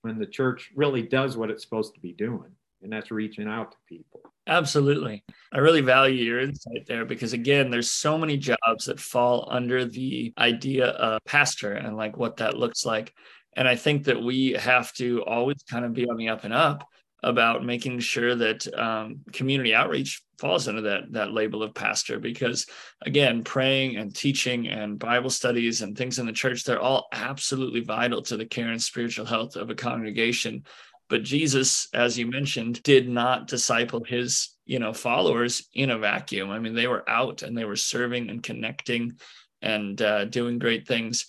when 0.01 0.17
the 0.17 0.25
church 0.25 0.71
really 0.75 1.03
does 1.03 1.37
what 1.37 1.51
it's 1.51 1.63
supposed 1.63 1.93
to 1.93 1.99
be 1.99 2.13
doing. 2.13 2.49
And 2.81 2.91
that's 2.91 3.11
reaching 3.11 3.47
out 3.47 3.73
to 3.73 3.77
people 3.87 4.21
Absolutely. 4.47 5.23
I 5.51 5.57
really 5.59 5.81
value 5.81 6.23
your 6.23 6.39
insight 6.39 6.85
there 6.87 7.05
because, 7.05 7.33
again, 7.33 7.69
there's 7.69 7.91
so 7.91 8.17
many 8.17 8.37
jobs 8.37 8.85
that 8.85 8.99
fall 8.99 9.47
under 9.51 9.85
the 9.85 10.33
idea 10.37 10.87
of 10.87 11.23
pastor 11.25 11.73
and 11.73 11.97
like 11.97 12.15
what 12.17 12.37
that 12.37 12.57
looks 12.57 12.85
like. 12.85 13.13
And 13.55 13.67
I 13.67 13.75
think 13.75 14.05
that 14.05 14.21
we 14.21 14.51
have 14.53 14.93
to 14.93 15.23
always 15.25 15.63
kind 15.69 15.83
of 15.83 15.93
be 15.93 16.07
on 16.09 16.15
the 16.17 16.29
up 16.29 16.45
and 16.45 16.53
up 16.53 16.87
about 17.23 17.65
making 17.65 17.99
sure 17.99 18.35
that 18.35 18.73
um, 18.77 19.19
community 19.33 19.73
outreach 19.73 20.21
falls 20.39 20.67
under 20.67 20.81
that 20.81 21.11
that 21.11 21.31
label 21.33 21.63
of 21.63 21.73
pastor 21.73 22.19
because 22.19 22.67
again 23.01 23.43
praying 23.43 23.95
and 23.97 24.15
teaching 24.15 24.67
and 24.67 24.99
bible 24.99 25.31
studies 25.31 25.81
and 25.81 25.97
things 25.97 26.19
in 26.19 26.27
the 26.27 26.31
church 26.31 26.63
they're 26.63 26.79
all 26.79 27.07
absolutely 27.11 27.79
vital 27.79 28.21
to 28.21 28.37
the 28.37 28.45
care 28.45 28.67
and 28.69 28.79
spiritual 28.79 29.25
health 29.25 29.55
of 29.55 29.71
a 29.71 29.75
congregation 29.75 30.63
but 31.09 31.23
Jesus, 31.23 31.87
as 31.93 32.17
you 32.17 32.27
mentioned, 32.27 32.83
did 32.83 33.07
not 33.07 33.47
disciple 33.47 34.03
his, 34.03 34.49
you 34.65 34.79
know, 34.79 34.93
followers 34.93 35.67
in 35.73 35.89
a 35.89 35.97
vacuum. 35.97 36.51
I 36.51 36.59
mean, 36.59 36.75
they 36.75 36.87
were 36.87 37.09
out 37.09 37.43
and 37.43 37.57
they 37.57 37.65
were 37.65 37.75
serving 37.75 38.29
and 38.29 38.43
connecting 38.43 39.19
and 39.61 40.01
uh, 40.01 40.25
doing 40.25 40.59
great 40.59 40.87
things. 40.87 41.25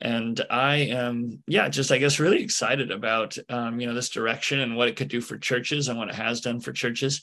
And 0.00 0.40
I 0.50 0.76
am, 0.76 1.42
yeah, 1.46 1.68
just 1.68 1.92
I 1.92 1.98
guess 1.98 2.18
really 2.18 2.42
excited 2.42 2.90
about, 2.90 3.36
um, 3.50 3.78
you 3.78 3.86
know, 3.86 3.94
this 3.94 4.08
direction 4.08 4.60
and 4.60 4.74
what 4.74 4.88
it 4.88 4.96
could 4.96 5.08
do 5.08 5.20
for 5.20 5.36
churches 5.36 5.88
and 5.88 5.98
what 5.98 6.08
it 6.08 6.14
has 6.14 6.40
done 6.40 6.60
for 6.60 6.72
churches. 6.72 7.22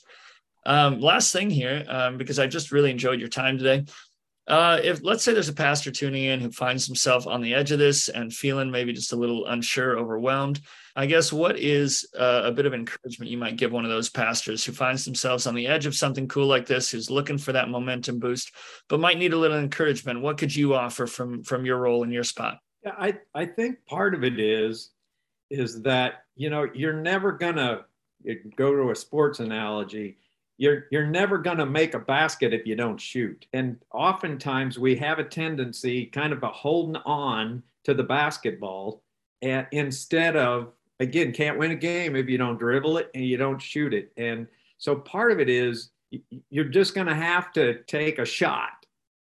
Um, 0.64 1.00
last 1.00 1.32
thing 1.32 1.50
here, 1.50 1.84
um, 1.88 2.18
because 2.18 2.38
I 2.38 2.46
just 2.46 2.70
really 2.70 2.90
enjoyed 2.90 3.18
your 3.18 3.28
time 3.28 3.58
today. 3.58 3.84
Uh, 4.48 4.80
if 4.82 5.04
let's 5.04 5.22
say 5.22 5.34
there's 5.34 5.50
a 5.50 5.54
pastor 5.54 5.90
tuning 5.90 6.24
in 6.24 6.40
who 6.40 6.50
finds 6.50 6.86
himself 6.86 7.26
on 7.26 7.42
the 7.42 7.54
edge 7.54 7.70
of 7.70 7.78
this 7.78 8.08
and 8.08 8.32
feeling 8.32 8.70
maybe 8.70 8.94
just 8.94 9.12
a 9.12 9.16
little 9.16 9.46
unsure, 9.46 9.98
overwhelmed, 9.98 10.62
I 10.96 11.04
guess 11.04 11.30
what 11.30 11.58
is 11.58 12.08
uh, 12.18 12.42
a 12.44 12.50
bit 12.50 12.64
of 12.64 12.72
encouragement 12.72 13.30
you 13.30 13.36
might 13.36 13.56
give 13.56 13.72
one 13.72 13.84
of 13.84 13.90
those 13.90 14.08
pastors 14.08 14.64
who 14.64 14.72
finds 14.72 15.04
themselves 15.04 15.46
on 15.46 15.54
the 15.54 15.66
edge 15.66 15.84
of 15.84 15.94
something 15.94 16.26
cool 16.28 16.46
like 16.46 16.66
this, 16.66 16.90
who's 16.90 17.10
looking 17.10 17.36
for 17.36 17.52
that 17.52 17.68
momentum 17.68 18.18
boost, 18.18 18.50
but 18.88 19.00
might 19.00 19.18
need 19.18 19.34
a 19.34 19.38
little 19.38 19.58
encouragement? 19.58 20.22
What 20.22 20.38
could 20.38 20.56
you 20.56 20.74
offer 20.74 21.06
from 21.06 21.42
from 21.42 21.66
your 21.66 21.76
role 21.76 22.02
in 22.02 22.10
your 22.10 22.24
spot? 22.24 22.58
Yeah, 22.82 22.94
I 22.98 23.18
I 23.34 23.44
think 23.44 23.84
part 23.84 24.14
of 24.14 24.24
it 24.24 24.40
is 24.40 24.92
is 25.50 25.82
that 25.82 26.24
you 26.36 26.48
know 26.48 26.66
you're 26.74 26.94
never 26.94 27.32
gonna 27.32 27.84
go 28.56 28.74
to 28.74 28.90
a 28.90 28.96
sports 28.96 29.40
analogy 29.40 30.16
you're 30.58 30.84
you're 30.90 31.06
never 31.06 31.38
going 31.38 31.58
to 31.58 31.66
make 31.66 31.94
a 31.94 31.98
basket 31.98 32.52
if 32.52 32.66
you 32.66 32.74
don't 32.74 33.00
shoot. 33.00 33.46
And 33.52 33.78
oftentimes 33.92 34.78
we 34.78 34.96
have 34.96 35.18
a 35.18 35.24
tendency 35.24 36.06
kind 36.06 36.32
of 36.32 36.42
a 36.42 36.48
holding 36.48 37.00
on 37.06 37.62
to 37.84 37.94
the 37.94 38.02
basketball 38.02 39.02
and 39.40 39.66
instead 39.70 40.36
of 40.36 40.72
again 41.00 41.32
can't 41.32 41.58
win 41.58 41.70
a 41.70 41.76
game 41.76 42.16
if 42.16 42.28
you 42.28 42.36
don't 42.36 42.58
dribble 42.58 42.98
it 42.98 43.10
and 43.14 43.24
you 43.24 43.36
don't 43.36 43.62
shoot 43.62 43.94
it. 43.94 44.12
And 44.16 44.48
so 44.78 44.96
part 44.96 45.32
of 45.32 45.40
it 45.40 45.48
is 45.48 45.90
you're 46.50 46.64
just 46.64 46.94
going 46.94 47.06
to 47.06 47.14
have 47.14 47.52
to 47.52 47.82
take 47.84 48.18
a 48.18 48.24
shot. 48.24 48.84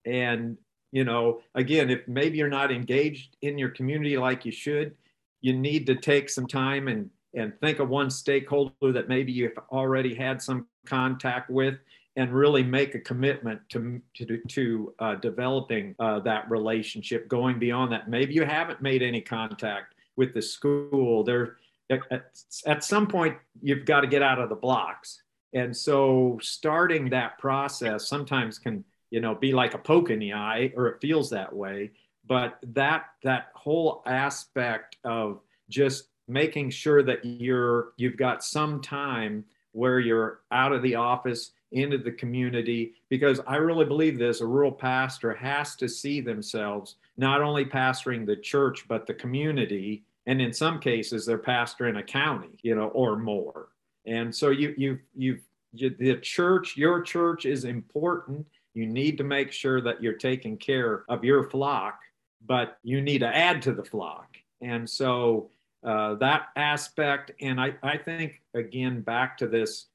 And 0.06 0.58
you 0.92 1.04
know 1.04 1.42
again 1.56 1.90
if 1.90 2.08
maybe 2.08 2.38
you're 2.38 2.50
not 2.50 2.72
engaged 2.72 3.38
in 3.42 3.58
your 3.58 3.70
community 3.70 4.18
like 4.18 4.46
you 4.46 4.52
should 4.52 4.96
you 5.40 5.54
need 5.54 5.86
to 5.88 5.96
take 5.96 6.30
some 6.30 6.48
time 6.48 6.88
and 6.88 7.10
and 7.34 7.58
think 7.60 7.80
of 7.80 7.90
one 7.90 8.10
stakeholder 8.10 8.92
that 8.92 9.08
maybe 9.08 9.32
you've 9.32 9.58
already 9.72 10.14
had 10.14 10.42
some 10.42 10.68
contact 10.86 11.50
with 11.50 11.78
and 12.18 12.34
really 12.34 12.64
make 12.64 12.94
a 12.96 13.00
commitment 13.00 13.62
to 13.70 14.02
to, 14.16 14.38
to 14.48 14.94
uh, 15.00 15.16
developing 15.16 15.96
uh, 16.00 16.20
that 16.20 16.50
relationship, 16.50 17.28
going 17.28 17.58
beyond 17.58 17.92
that. 17.92 18.10
Maybe 18.10 18.34
you 18.34 18.44
haven't 18.44 18.82
made 18.82 19.02
any 19.02 19.22
contact 19.22 19.96
with 20.18 20.34
the 20.34 20.42
school. 20.42 21.24
There, 21.24 21.58
at, 21.90 22.24
at 22.66 22.84
some 22.84 23.08
point, 23.08 23.38
you've 23.62 23.86
got 23.86 24.02
to 24.02 24.08
get 24.08 24.22
out 24.22 24.40
of 24.40 24.50
the 24.50 24.56
blocks, 24.56 25.22
and 25.54 25.76
so 25.76 26.38
starting 26.42 27.10
that 27.10 27.38
process 27.38 28.08
sometimes 28.08 28.60
can 28.60 28.84
you 29.10 29.22
know 29.22 29.36
be 29.36 29.54
like 29.54 29.74
a 29.74 29.78
poke 29.78 30.10
in 30.10 30.20
the 30.20 30.34
eye, 30.34 30.74
or 30.76 30.88
it 30.88 31.02
feels 31.02 31.30
that 31.30 31.54
way. 31.54 31.92
But 32.28 32.60
that 32.74 33.06
that 33.24 33.48
whole 33.56 34.04
aspect 34.06 34.98
of 35.06 35.40
just 35.70 36.11
making 36.32 36.70
sure 36.70 37.04
that 37.04 37.24
you're 37.24 37.90
you've 37.98 38.18
got 38.18 38.44
some 38.44 38.82
time 38.82 39.44
where 39.74 40.00
you're 40.00 40.42
out 40.52 40.74
of 40.74 40.82
the 40.82 40.96
office 40.96 41.52
into 41.72 41.98
the 41.98 42.12
community 42.12 42.94
because 43.10 43.40
I 43.48 43.56
really 43.56 43.86
believe 43.86 44.18
this 44.18 44.42
a 44.42 44.46
rural 44.46 44.72
pastor 44.72 45.34
has 45.34 45.76
to 45.78 45.88
see 45.88 46.20
themselves 46.20 46.96
not 47.18 47.42
only 47.42 47.66
pastoring 47.66 48.26
the 48.26 48.36
church 48.36 48.86
but 48.88 49.08
the 49.08 49.14
community 49.14 50.04
and 50.26 50.42
in 50.42 50.52
some 50.52 50.80
cases 50.80 51.26
they're 51.26 51.38
pastoring 51.38 52.00
a 52.00 52.04
county 52.04 52.58
you 52.62 52.76
know 52.76 52.88
or 52.88 53.18
more. 53.18 53.70
And 54.06 54.34
so 54.34 54.50
you 54.50 54.74
you 54.78 55.00
you 55.16 55.40
the 55.74 56.18
church 56.22 56.76
your 56.76 57.02
church 57.02 57.46
is 57.46 57.64
important. 57.64 58.46
You 58.74 58.88
need 58.88 59.18
to 59.18 59.24
make 59.24 59.52
sure 59.52 59.82
that 59.82 60.02
you're 60.02 60.14
taking 60.14 60.58
care 60.58 61.04
of 61.10 61.24
your 61.24 61.50
flock 61.50 62.00
but 62.46 62.78
you 62.84 63.02
need 63.02 63.20
to 63.20 63.28
add 63.28 63.62
to 63.64 63.74
the 63.74 63.84
flock. 63.84 64.38
And 64.62 64.90
so 64.90 65.50
uh, 65.84 66.16
that 66.16 66.48
aspect 66.56 67.32
and 67.42 67.60
I, 67.60 67.74
I 67.82 67.98
think 67.98 68.42
again 68.54 69.02
back 69.02 69.38
to 69.40 69.48
this 69.48 69.88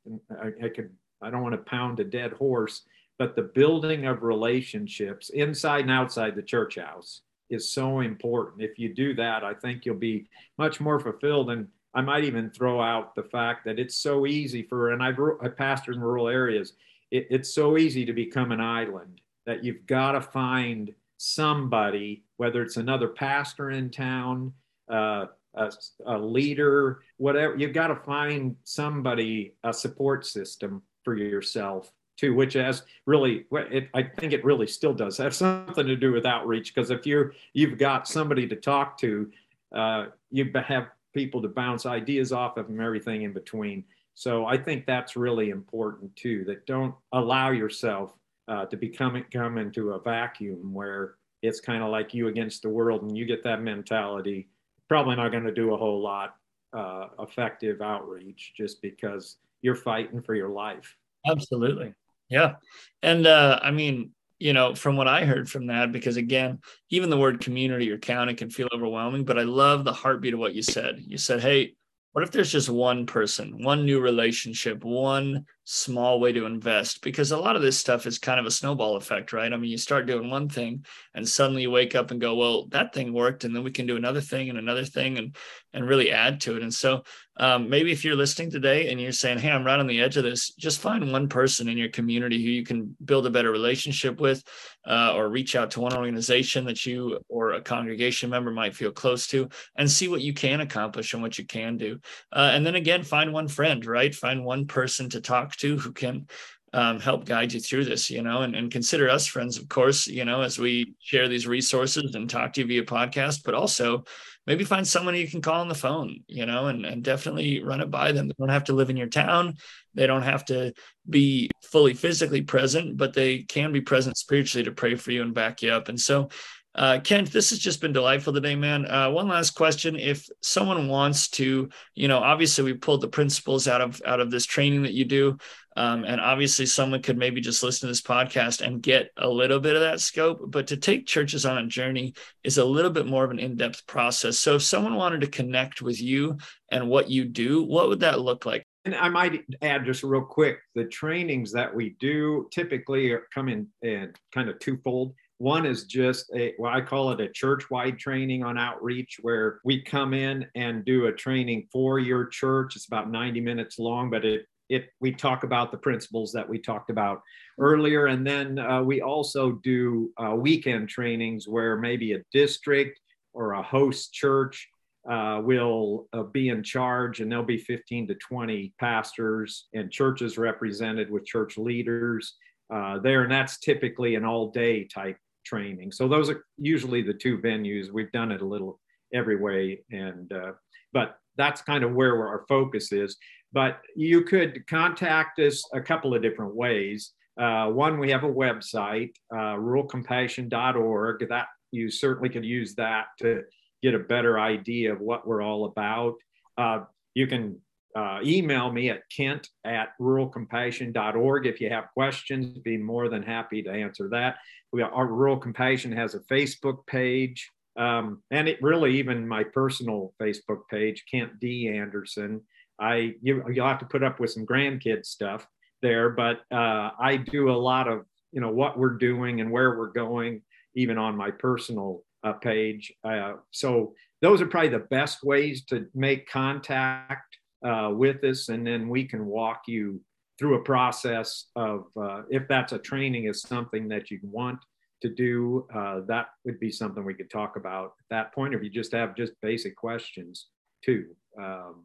I, 0.42 0.52
I 0.64 0.68
could 0.68 0.90
I 1.22 1.30
don't 1.30 1.42
want 1.42 1.54
to 1.54 1.70
pound 1.70 2.00
a 2.00 2.04
dead 2.04 2.32
horse, 2.32 2.82
but 3.18 3.34
the 3.34 3.42
building 3.42 4.06
of 4.06 4.22
relationships 4.22 5.30
inside 5.30 5.82
and 5.82 5.90
outside 5.90 6.34
the 6.34 6.42
church 6.42 6.76
house 6.76 7.22
is 7.48 7.68
so 7.68 8.00
important. 8.00 8.62
If 8.62 8.78
you 8.78 8.92
do 8.92 9.14
that, 9.14 9.44
I 9.44 9.54
think 9.54 9.84
you'll 9.84 9.96
be 9.96 10.28
much 10.58 10.80
more 10.80 11.00
fulfilled. 11.00 11.50
And 11.50 11.68
I 11.94 12.00
might 12.02 12.24
even 12.24 12.50
throw 12.50 12.80
out 12.80 13.14
the 13.14 13.22
fact 13.22 13.64
that 13.64 13.78
it's 13.78 13.96
so 13.96 14.26
easy 14.26 14.62
for, 14.62 14.90
and 14.90 15.02
I've 15.02 15.18
I 15.18 15.48
pastored 15.48 15.94
in 15.94 16.00
rural 16.00 16.28
areas, 16.28 16.74
it, 17.10 17.26
it's 17.30 17.54
so 17.54 17.78
easy 17.78 18.04
to 18.04 18.12
become 18.12 18.52
an 18.52 18.60
island 18.60 19.20
that 19.46 19.64
you've 19.64 19.86
got 19.86 20.12
to 20.12 20.20
find 20.20 20.92
somebody, 21.18 22.24
whether 22.36 22.62
it's 22.62 22.76
another 22.76 23.08
pastor 23.08 23.70
in 23.70 23.90
town, 23.90 24.52
uh, 24.90 25.26
a, 25.56 25.72
a, 26.06 26.18
leader, 26.18 27.02
whatever. 27.16 27.56
You've 27.56 27.72
got 27.72 27.88
to 27.88 27.96
find 27.96 28.56
somebody, 28.64 29.54
a 29.64 29.72
support 29.72 30.26
system 30.26 30.82
for 31.04 31.16
yourself 31.16 31.92
too, 32.16 32.34
which 32.34 32.54
has 32.54 32.82
really, 33.06 33.44
it, 33.52 33.88
I 33.94 34.02
think 34.02 34.32
it 34.32 34.44
really 34.44 34.66
still 34.66 34.94
does 34.94 35.16
have 35.18 35.34
something 35.34 35.86
to 35.86 35.96
do 35.96 36.12
with 36.12 36.26
outreach. 36.26 36.74
Because 36.74 36.90
if 36.90 37.06
you're 37.06 37.34
you've 37.52 37.78
got 37.78 38.08
somebody 38.08 38.46
to 38.48 38.56
talk 38.56 38.98
to, 38.98 39.30
uh, 39.74 40.06
you 40.30 40.50
have 40.54 40.88
people 41.14 41.42
to 41.42 41.48
bounce 41.48 41.86
ideas 41.86 42.32
off 42.32 42.56
of 42.56 42.68
and 42.68 42.80
everything 42.80 43.22
in 43.22 43.32
between. 43.32 43.84
So 44.14 44.46
I 44.46 44.56
think 44.56 44.86
that's 44.86 45.16
really 45.16 45.50
important 45.50 46.14
too. 46.16 46.44
That 46.44 46.66
don't 46.66 46.94
allow 47.12 47.50
yourself 47.50 48.14
uh, 48.48 48.64
to 48.66 48.76
become 48.76 49.22
come 49.32 49.58
into 49.58 49.92
a 49.92 50.00
vacuum 50.00 50.72
where 50.72 51.16
it's 51.42 51.60
kind 51.60 51.82
of 51.82 51.90
like 51.90 52.14
you 52.14 52.28
against 52.28 52.62
the 52.62 52.68
world, 52.68 53.02
and 53.02 53.16
you 53.16 53.24
get 53.24 53.44
that 53.44 53.62
mentality. 53.62 54.48
Probably 54.88 55.16
not 55.16 55.30
going 55.32 55.44
to 55.44 55.52
do 55.52 55.74
a 55.74 55.76
whole 55.76 56.00
lot 56.00 56.36
uh, 56.72 57.08
effective 57.20 57.80
outreach 57.80 58.52
just 58.56 58.80
because 58.82 59.36
you're 59.62 59.74
fighting 59.74 60.22
for 60.22 60.34
your 60.34 60.50
life. 60.50 60.96
Absolutely. 61.28 61.94
Yeah. 62.28 62.54
And 63.02 63.26
uh, 63.26 63.58
I 63.62 63.70
mean, 63.70 64.12
you 64.38 64.52
know, 64.52 64.74
from 64.74 64.96
what 64.96 65.08
I 65.08 65.24
heard 65.24 65.48
from 65.48 65.68
that, 65.68 65.92
because 65.92 66.16
again, 66.16 66.60
even 66.90 67.10
the 67.10 67.16
word 67.16 67.40
community 67.40 67.90
or 67.90 67.98
county 67.98 68.34
can 68.34 68.50
feel 68.50 68.68
overwhelming, 68.72 69.24
but 69.24 69.38
I 69.38 69.42
love 69.42 69.84
the 69.84 69.92
heartbeat 69.92 70.34
of 70.34 70.40
what 70.40 70.54
you 70.54 70.62
said. 70.62 71.02
You 71.04 71.18
said, 71.18 71.40
hey, 71.40 71.74
what 72.12 72.22
if 72.22 72.30
there's 72.32 72.52
just 72.52 72.68
one 72.68 73.06
person, 73.06 73.62
one 73.62 73.86
new 73.86 74.00
relationship, 74.00 74.84
one 74.84 75.46
small 75.68 76.20
way 76.20 76.32
to 76.32 76.46
invest? 76.46 77.02
Because 77.02 77.32
a 77.32 77.36
lot 77.36 77.56
of 77.56 77.62
this 77.62 77.76
stuff 77.76 78.06
is 78.06 78.18
kind 78.18 78.38
of 78.38 78.46
a 78.46 78.50
snowball 78.50 78.96
effect, 78.96 79.32
right? 79.32 79.52
I 79.52 79.56
mean, 79.56 79.70
you 79.70 79.78
start 79.78 80.06
doing 80.06 80.30
one 80.30 80.48
thing 80.48 80.86
and 81.12 81.28
suddenly 81.28 81.62
you 81.62 81.70
wake 81.72 81.96
up 81.96 82.12
and 82.12 82.20
go, 82.20 82.36
well, 82.36 82.66
that 82.68 82.94
thing 82.94 83.12
worked. 83.12 83.42
And 83.42 83.54
then 83.54 83.64
we 83.64 83.72
can 83.72 83.84
do 83.84 83.96
another 83.96 84.20
thing 84.20 84.48
and 84.48 84.58
another 84.58 84.84
thing 84.84 85.18
and, 85.18 85.36
and 85.72 85.88
really 85.88 86.12
add 86.12 86.40
to 86.42 86.56
it. 86.56 86.62
And 86.62 86.72
so 86.72 87.02
um, 87.38 87.68
maybe 87.68 87.92
if 87.92 88.04
you're 88.04 88.16
listening 88.16 88.50
today 88.50 88.90
and 88.90 89.00
you're 89.00 89.12
saying, 89.12 89.38
hey, 89.38 89.50
I'm 89.50 89.64
right 89.64 89.78
on 89.78 89.86
the 89.86 90.00
edge 90.00 90.16
of 90.16 90.24
this, 90.24 90.54
just 90.54 90.80
find 90.80 91.12
one 91.12 91.28
person 91.28 91.68
in 91.68 91.76
your 91.76 91.90
community 91.90 92.42
who 92.42 92.50
you 92.50 92.64
can 92.64 92.96
build 93.04 93.26
a 93.26 93.30
better 93.30 93.50
relationship 93.50 94.20
with 94.20 94.42
uh, 94.86 95.12
or 95.14 95.28
reach 95.28 95.56
out 95.56 95.72
to 95.72 95.80
one 95.80 95.94
organization 95.94 96.64
that 96.64 96.86
you 96.86 97.18
or 97.28 97.52
a 97.52 97.60
congregation 97.60 98.30
member 98.30 98.50
might 98.50 98.74
feel 98.74 98.92
close 98.92 99.26
to 99.26 99.48
and 99.76 99.90
see 99.90 100.08
what 100.08 100.22
you 100.22 100.32
can 100.32 100.60
accomplish 100.60 101.12
and 101.12 101.22
what 101.22 101.38
you 101.38 101.44
can 101.44 101.76
do. 101.76 101.98
Uh, 102.32 102.50
and 102.54 102.64
then 102.64 102.76
again, 102.76 103.02
find 103.02 103.32
one 103.32 103.48
friend, 103.48 103.84
right? 103.84 104.14
Find 104.14 104.44
one 104.44 104.66
person 104.66 105.10
to 105.10 105.20
talk 105.20 105.55
to 105.58 105.78
who 105.78 105.92
can 105.92 106.26
um, 106.72 107.00
help 107.00 107.24
guide 107.24 107.52
you 107.52 107.60
through 107.60 107.84
this, 107.84 108.10
you 108.10 108.22
know, 108.22 108.42
and, 108.42 108.54
and 108.54 108.70
consider 108.70 109.08
us 109.08 109.26
friends, 109.26 109.56
of 109.56 109.68
course, 109.68 110.06
you 110.06 110.24
know, 110.24 110.42
as 110.42 110.58
we 110.58 110.94
share 111.00 111.28
these 111.28 111.46
resources 111.46 112.14
and 112.14 112.28
talk 112.28 112.52
to 112.52 112.60
you 112.60 112.66
via 112.66 112.84
podcast, 112.84 113.44
but 113.44 113.54
also 113.54 114.04
maybe 114.46 114.62
find 114.62 114.86
someone 114.86 115.16
you 115.16 115.28
can 115.28 115.40
call 115.40 115.60
on 115.60 115.68
the 115.68 115.74
phone, 115.74 116.20
you 116.26 116.44
know, 116.44 116.66
and, 116.66 116.84
and 116.84 117.02
definitely 117.02 117.62
run 117.62 117.80
it 117.80 117.90
by 117.90 118.12
them. 118.12 118.28
They 118.28 118.34
don't 118.38 118.50
have 118.50 118.64
to 118.64 118.74
live 118.74 118.90
in 118.90 118.96
your 118.96 119.08
town. 119.08 119.54
They 119.94 120.06
don't 120.06 120.22
have 120.22 120.44
to 120.46 120.72
be 121.08 121.50
fully 121.62 121.94
physically 121.94 122.42
present, 122.42 122.96
but 122.96 123.14
they 123.14 123.38
can 123.44 123.72
be 123.72 123.80
present 123.80 124.18
spiritually 124.18 124.64
to 124.64 124.72
pray 124.72 124.96
for 124.96 125.12
you 125.12 125.22
and 125.22 125.32
back 125.34 125.62
you 125.62 125.70
up. 125.70 125.88
And 125.88 125.98
so 125.98 126.28
uh, 126.76 127.00
Kent, 127.00 127.32
this 127.32 127.50
has 127.50 127.58
just 127.58 127.80
been 127.80 127.94
delightful 127.94 128.34
today, 128.34 128.54
man. 128.54 128.84
Uh, 128.84 129.10
one 129.10 129.28
last 129.28 129.52
question: 129.52 129.96
If 129.96 130.28
someone 130.42 130.88
wants 130.88 131.28
to, 131.30 131.70
you 131.94 132.08
know, 132.08 132.18
obviously 132.18 132.64
we 132.64 132.74
pulled 132.74 133.00
the 133.00 133.08
principles 133.08 133.66
out 133.66 133.80
of 133.80 134.02
out 134.04 134.20
of 134.20 134.30
this 134.30 134.44
training 134.44 134.82
that 134.82 134.92
you 134.92 135.06
do, 135.06 135.38
um, 135.74 136.04
and 136.04 136.20
obviously 136.20 136.66
someone 136.66 137.00
could 137.00 137.16
maybe 137.16 137.40
just 137.40 137.62
listen 137.62 137.86
to 137.86 137.90
this 137.90 138.02
podcast 138.02 138.60
and 138.60 138.82
get 138.82 139.10
a 139.16 139.26
little 139.26 139.58
bit 139.58 139.74
of 139.74 139.80
that 139.80 140.00
scope. 140.00 140.40
But 140.48 140.66
to 140.66 140.76
take 140.76 141.06
churches 141.06 141.46
on 141.46 141.56
a 141.56 141.66
journey 141.66 142.12
is 142.44 142.58
a 142.58 142.64
little 142.64 142.90
bit 142.90 143.06
more 143.06 143.24
of 143.24 143.30
an 143.30 143.38
in 143.38 143.56
depth 143.56 143.86
process. 143.86 144.38
So 144.38 144.56
if 144.56 144.62
someone 144.62 144.96
wanted 144.96 145.22
to 145.22 145.28
connect 145.28 145.80
with 145.80 145.98
you 145.98 146.36
and 146.70 146.90
what 146.90 147.08
you 147.08 147.24
do, 147.24 147.62
what 147.62 147.88
would 147.88 148.00
that 148.00 148.20
look 148.20 148.44
like? 148.44 148.66
And 148.84 148.94
I 148.94 149.08
might 149.08 149.44
add 149.62 149.86
just 149.86 150.02
real 150.02 150.20
quick: 150.20 150.58
the 150.74 150.84
trainings 150.84 151.52
that 151.52 151.74
we 151.74 151.96
do 152.00 152.48
typically 152.52 153.14
come 153.32 153.48
in, 153.48 153.68
in 153.80 154.12
kind 154.34 154.50
of 154.50 154.58
twofold 154.58 155.14
one 155.38 155.66
is 155.66 155.84
just 155.84 156.30
a, 156.34 156.54
well, 156.58 156.72
I 156.72 156.80
call 156.80 157.10
it 157.10 157.20
a 157.20 157.28
church 157.28 157.70
wide 157.70 157.98
training 157.98 158.42
on 158.42 158.56
outreach, 158.56 159.18
where 159.20 159.60
we 159.64 159.82
come 159.82 160.14
in 160.14 160.46
and 160.54 160.84
do 160.84 161.06
a 161.06 161.12
training 161.12 161.68
for 161.70 161.98
your 161.98 162.26
church. 162.26 162.76
It's 162.76 162.86
about 162.86 163.10
90 163.10 163.40
minutes 163.40 163.78
long, 163.78 164.08
but 164.08 164.24
it, 164.24 164.46
it 164.68 164.88
we 165.00 165.12
talk 165.12 165.44
about 165.44 165.70
the 165.70 165.78
principles 165.78 166.32
that 166.32 166.48
we 166.48 166.58
talked 166.58 166.90
about 166.90 167.20
earlier. 167.58 168.06
And 168.06 168.26
then 168.26 168.58
uh, 168.58 168.82
we 168.82 169.02
also 169.02 169.52
do 169.62 170.10
uh, 170.16 170.34
weekend 170.34 170.88
trainings 170.88 171.46
where 171.46 171.76
maybe 171.76 172.12
a 172.12 172.22
district 172.32 172.98
or 173.34 173.52
a 173.52 173.62
host 173.62 174.14
church 174.14 174.68
uh, 175.08 175.40
will 175.44 176.08
uh, 176.12 176.22
be 176.22 176.48
in 176.48 176.62
charge, 176.62 177.20
and 177.20 177.30
there'll 177.30 177.44
be 177.44 177.58
15 177.58 178.08
to 178.08 178.14
20 178.14 178.74
pastors 178.80 179.68
and 179.72 179.90
churches 179.90 180.36
represented 180.36 181.10
with 181.10 181.24
church 181.24 181.56
leaders 181.56 182.34
uh, 182.74 182.98
there, 182.98 183.22
and 183.22 183.30
that's 183.30 183.60
typically 183.60 184.16
an 184.16 184.24
all-day 184.24 184.84
type 184.84 185.16
training. 185.46 185.92
So 185.92 186.08
those 186.08 186.28
are 186.28 186.44
usually 186.58 187.02
the 187.02 187.14
two 187.14 187.38
venues. 187.38 187.90
We've 187.90 188.12
done 188.12 188.32
it 188.32 188.42
a 188.42 188.46
little 188.46 188.78
every 189.14 189.36
way, 189.36 189.80
and 189.90 190.30
uh, 190.32 190.52
but 190.92 191.16
that's 191.36 191.62
kind 191.62 191.84
of 191.84 191.94
where 191.94 192.26
our 192.26 192.44
focus 192.48 192.92
is. 192.92 193.16
But 193.52 193.80
you 193.94 194.22
could 194.22 194.66
contact 194.66 195.38
us 195.38 195.64
a 195.72 195.80
couple 195.80 196.14
of 196.14 196.22
different 196.22 196.54
ways. 196.54 197.12
Uh, 197.40 197.68
one, 197.68 197.98
we 197.98 198.10
have 198.10 198.24
a 198.24 198.32
website, 198.32 199.12
uh, 199.32 199.56
ruralcompassion.org. 199.56 201.28
That 201.28 201.46
you 201.70 201.90
certainly 201.90 202.28
could 202.28 202.44
use 202.44 202.74
that 202.74 203.06
to 203.20 203.42
get 203.82 203.94
a 203.94 203.98
better 203.98 204.38
idea 204.38 204.92
of 204.92 205.00
what 205.00 205.26
we're 205.26 205.42
all 205.42 205.66
about. 205.66 206.14
Uh, 206.58 206.80
you 207.14 207.26
can 207.26 207.60
uh, 207.96 208.20
email 208.22 208.70
me 208.70 208.90
at 208.90 209.08
kent 209.08 209.48
at 209.64 209.88
ruralcompassion.org 209.98 211.46
if 211.46 211.62
you 211.62 211.70
have 211.70 211.86
questions. 211.94 212.58
Be 212.58 212.76
more 212.76 213.08
than 213.08 213.22
happy 213.22 213.62
to 213.62 213.70
answer 213.70 214.08
that. 214.10 214.36
We, 214.70 214.82
our 214.82 215.06
Rural 215.06 215.38
Compassion 215.38 215.92
has 215.92 216.14
a 216.14 216.20
Facebook 216.20 216.86
page, 216.86 217.50
um, 217.76 218.22
and 218.30 218.48
it 218.48 218.60
really 218.60 218.98
even 218.98 219.26
my 219.26 219.44
personal 219.44 220.12
Facebook 220.20 220.68
page, 220.70 221.04
Kent 221.10 221.40
D 221.40 221.68
Anderson. 221.68 222.42
I 222.78 223.14
you 223.22 223.42
you'll 223.50 223.66
have 223.66 223.78
to 223.78 223.86
put 223.86 224.02
up 224.02 224.20
with 224.20 224.30
some 224.30 224.44
grandkid 224.44 225.06
stuff 225.06 225.46
there, 225.80 226.10
but 226.10 226.40
uh, 226.52 226.90
I 227.00 227.16
do 227.16 227.50
a 227.50 227.56
lot 227.56 227.88
of 227.88 228.04
you 228.30 228.42
know 228.42 228.50
what 228.50 228.78
we're 228.78 228.98
doing 228.98 229.40
and 229.40 229.50
where 229.50 229.78
we're 229.78 229.92
going, 229.92 230.42
even 230.74 230.98
on 230.98 231.16
my 231.16 231.30
personal 231.30 232.02
uh, 232.22 232.34
page. 232.34 232.92
Uh, 233.02 233.34
so 233.52 233.94
those 234.20 234.42
are 234.42 234.46
probably 234.46 234.68
the 234.68 234.86
best 234.90 235.24
ways 235.24 235.64
to 235.66 235.86
make 235.94 236.28
contact 236.28 237.38
uh, 237.66 237.90
with 237.90 238.22
us, 238.24 238.48
and 238.48 238.66
then 238.66 238.88
we 238.88 239.04
can 239.04 239.26
walk 239.26 239.62
you 239.66 240.00
through 240.38 240.54
a 240.54 240.62
process 240.62 241.46
of 241.56 241.86
uh, 242.00 242.22
if 242.30 242.46
that's 242.48 242.72
a 242.72 242.78
training 242.78 243.24
is 243.24 243.42
something 243.42 243.88
that 243.88 244.10
you 244.10 244.18
want 244.22 244.58
to 245.02 245.08
do, 245.08 245.66
uh, 245.74 246.00
that 246.06 246.28
would 246.44 246.60
be 246.60 246.70
something 246.70 247.04
we 247.04 247.14
could 247.14 247.30
talk 247.30 247.56
about 247.56 247.94
at 247.98 248.06
that 248.10 248.34
point. 248.34 248.54
If 248.54 248.62
you 248.62 248.70
just 248.70 248.92
have 248.92 249.16
just 249.16 249.32
basic 249.42 249.76
questions 249.76 250.46
too. 250.84 251.06
Um, 251.40 251.84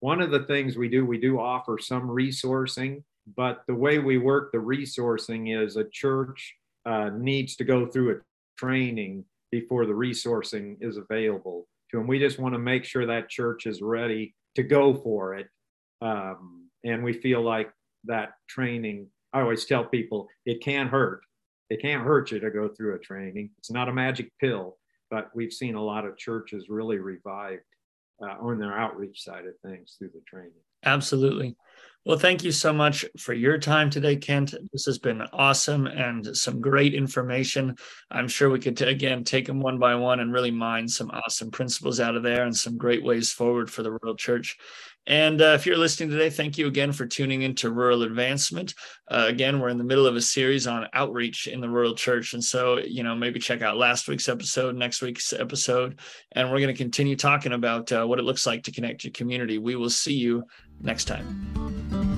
one 0.00 0.22
of 0.22 0.30
the 0.30 0.44
things 0.44 0.76
we 0.76 0.88
do, 0.88 1.04
we 1.04 1.18
do 1.18 1.38
offer 1.38 1.78
some 1.78 2.08
resourcing, 2.08 3.02
but 3.36 3.62
the 3.66 3.74
way 3.74 3.98
we 3.98 4.16
work 4.16 4.52
the 4.52 4.58
resourcing 4.58 5.62
is 5.62 5.76
a 5.76 5.84
church 5.92 6.54
uh, 6.86 7.10
needs 7.14 7.56
to 7.56 7.64
go 7.64 7.86
through 7.86 8.12
a 8.12 8.20
training 8.58 9.24
before 9.50 9.84
the 9.84 9.92
resourcing 9.92 10.76
is 10.80 10.96
available 10.96 11.66
to 11.90 11.98
them. 11.98 12.06
We 12.06 12.18
just 12.18 12.38
want 12.38 12.54
to 12.54 12.58
make 12.58 12.84
sure 12.84 13.06
that 13.06 13.28
church 13.28 13.66
is 13.66 13.82
ready 13.82 14.34
to 14.56 14.62
go 14.62 14.94
for 14.94 15.34
it. 15.34 15.48
Um, 16.02 16.68
and 16.84 17.04
we 17.04 17.12
feel 17.12 17.42
like 17.42 17.70
that 18.04 18.30
training, 18.48 19.08
I 19.32 19.40
always 19.40 19.64
tell 19.64 19.84
people 19.84 20.28
it 20.46 20.62
can 20.62 20.88
hurt. 20.88 21.22
It 21.68 21.82
can't 21.82 22.02
hurt 22.02 22.30
you 22.32 22.40
to 22.40 22.50
go 22.50 22.68
through 22.68 22.96
a 22.96 22.98
training. 22.98 23.50
It's 23.58 23.70
not 23.70 23.88
a 23.88 23.92
magic 23.92 24.32
pill, 24.40 24.78
but 25.10 25.30
we've 25.34 25.52
seen 25.52 25.74
a 25.74 25.84
lot 25.84 26.04
of 26.04 26.16
churches 26.16 26.68
really 26.68 26.98
revived 26.98 27.62
uh, 28.22 28.36
on 28.40 28.58
their 28.58 28.76
outreach 28.76 29.22
side 29.22 29.46
of 29.46 29.54
things 29.64 29.94
through 29.98 30.10
the 30.14 30.22
training. 30.26 30.52
Absolutely. 30.84 31.56
Well, 32.06 32.18
thank 32.18 32.42
you 32.42 32.50
so 32.50 32.72
much 32.72 33.04
for 33.18 33.34
your 33.34 33.58
time 33.58 33.90
today, 33.90 34.16
Kent. 34.16 34.54
This 34.72 34.86
has 34.86 34.98
been 34.98 35.20
awesome 35.34 35.86
and 35.86 36.34
some 36.34 36.58
great 36.62 36.94
information. 36.94 37.76
I'm 38.10 38.26
sure 38.26 38.48
we 38.48 38.58
could, 38.58 38.80
again, 38.80 39.22
take 39.22 39.46
them 39.46 39.60
one 39.60 39.78
by 39.78 39.94
one 39.94 40.20
and 40.20 40.32
really 40.32 40.50
mine 40.50 40.88
some 40.88 41.10
awesome 41.10 41.50
principles 41.50 42.00
out 42.00 42.16
of 42.16 42.22
there 42.22 42.44
and 42.44 42.56
some 42.56 42.78
great 42.78 43.04
ways 43.04 43.30
forward 43.30 43.70
for 43.70 43.82
the 43.82 43.90
rural 43.92 44.16
church. 44.16 44.56
And 45.06 45.42
uh, 45.42 45.52
if 45.56 45.66
you're 45.66 45.76
listening 45.76 46.08
today, 46.08 46.30
thank 46.30 46.56
you 46.56 46.68
again 46.68 46.92
for 46.92 47.06
tuning 47.06 47.42
into 47.42 47.70
Rural 47.70 48.02
Advancement. 48.02 48.74
Uh, 49.10 49.26
again, 49.28 49.58
we're 49.60 49.68
in 49.68 49.78
the 49.78 49.84
middle 49.84 50.06
of 50.06 50.16
a 50.16 50.20
series 50.20 50.66
on 50.66 50.86
outreach 50.94 51.48
in 51.48 51.60
the 51.60 51.68
rural 51.68 51.94
church. 51.94 52.32
And 52.32 52.42
so, 52.44 52.78
you 52.78 53.02
know, 53.02 53.14
maybe 53.14 53.40
check 53.40 53.60
out 53.60 53.76
last 53.76 54.08
week's 54.08 54.28
episode, 54.28 54.74
next 54.76 55.02
week's 55.02 55.32
episode, 55.32 56.00
and 56.32 56.50
we're 56.50 56.60
going 56.60 56.74
to 56.74 56.82
continue 56.82 57.16
talking 57.16 57.52
about 57.52 57.92
uh, 57.92 58.06
what 58.06 58.18
it 58.18 58.24
looks 58.24 58.46
like 58.46 58.62
to 58.64 58.72
connect 58.72 59.04
your 59.04 59.12
community. 59.12 59.58
We 59.58 59.76
will 59.76 59.90
see 59.90 60.14
you 60.14 60.44
next 60.82 61.04
time. 61.04 62.09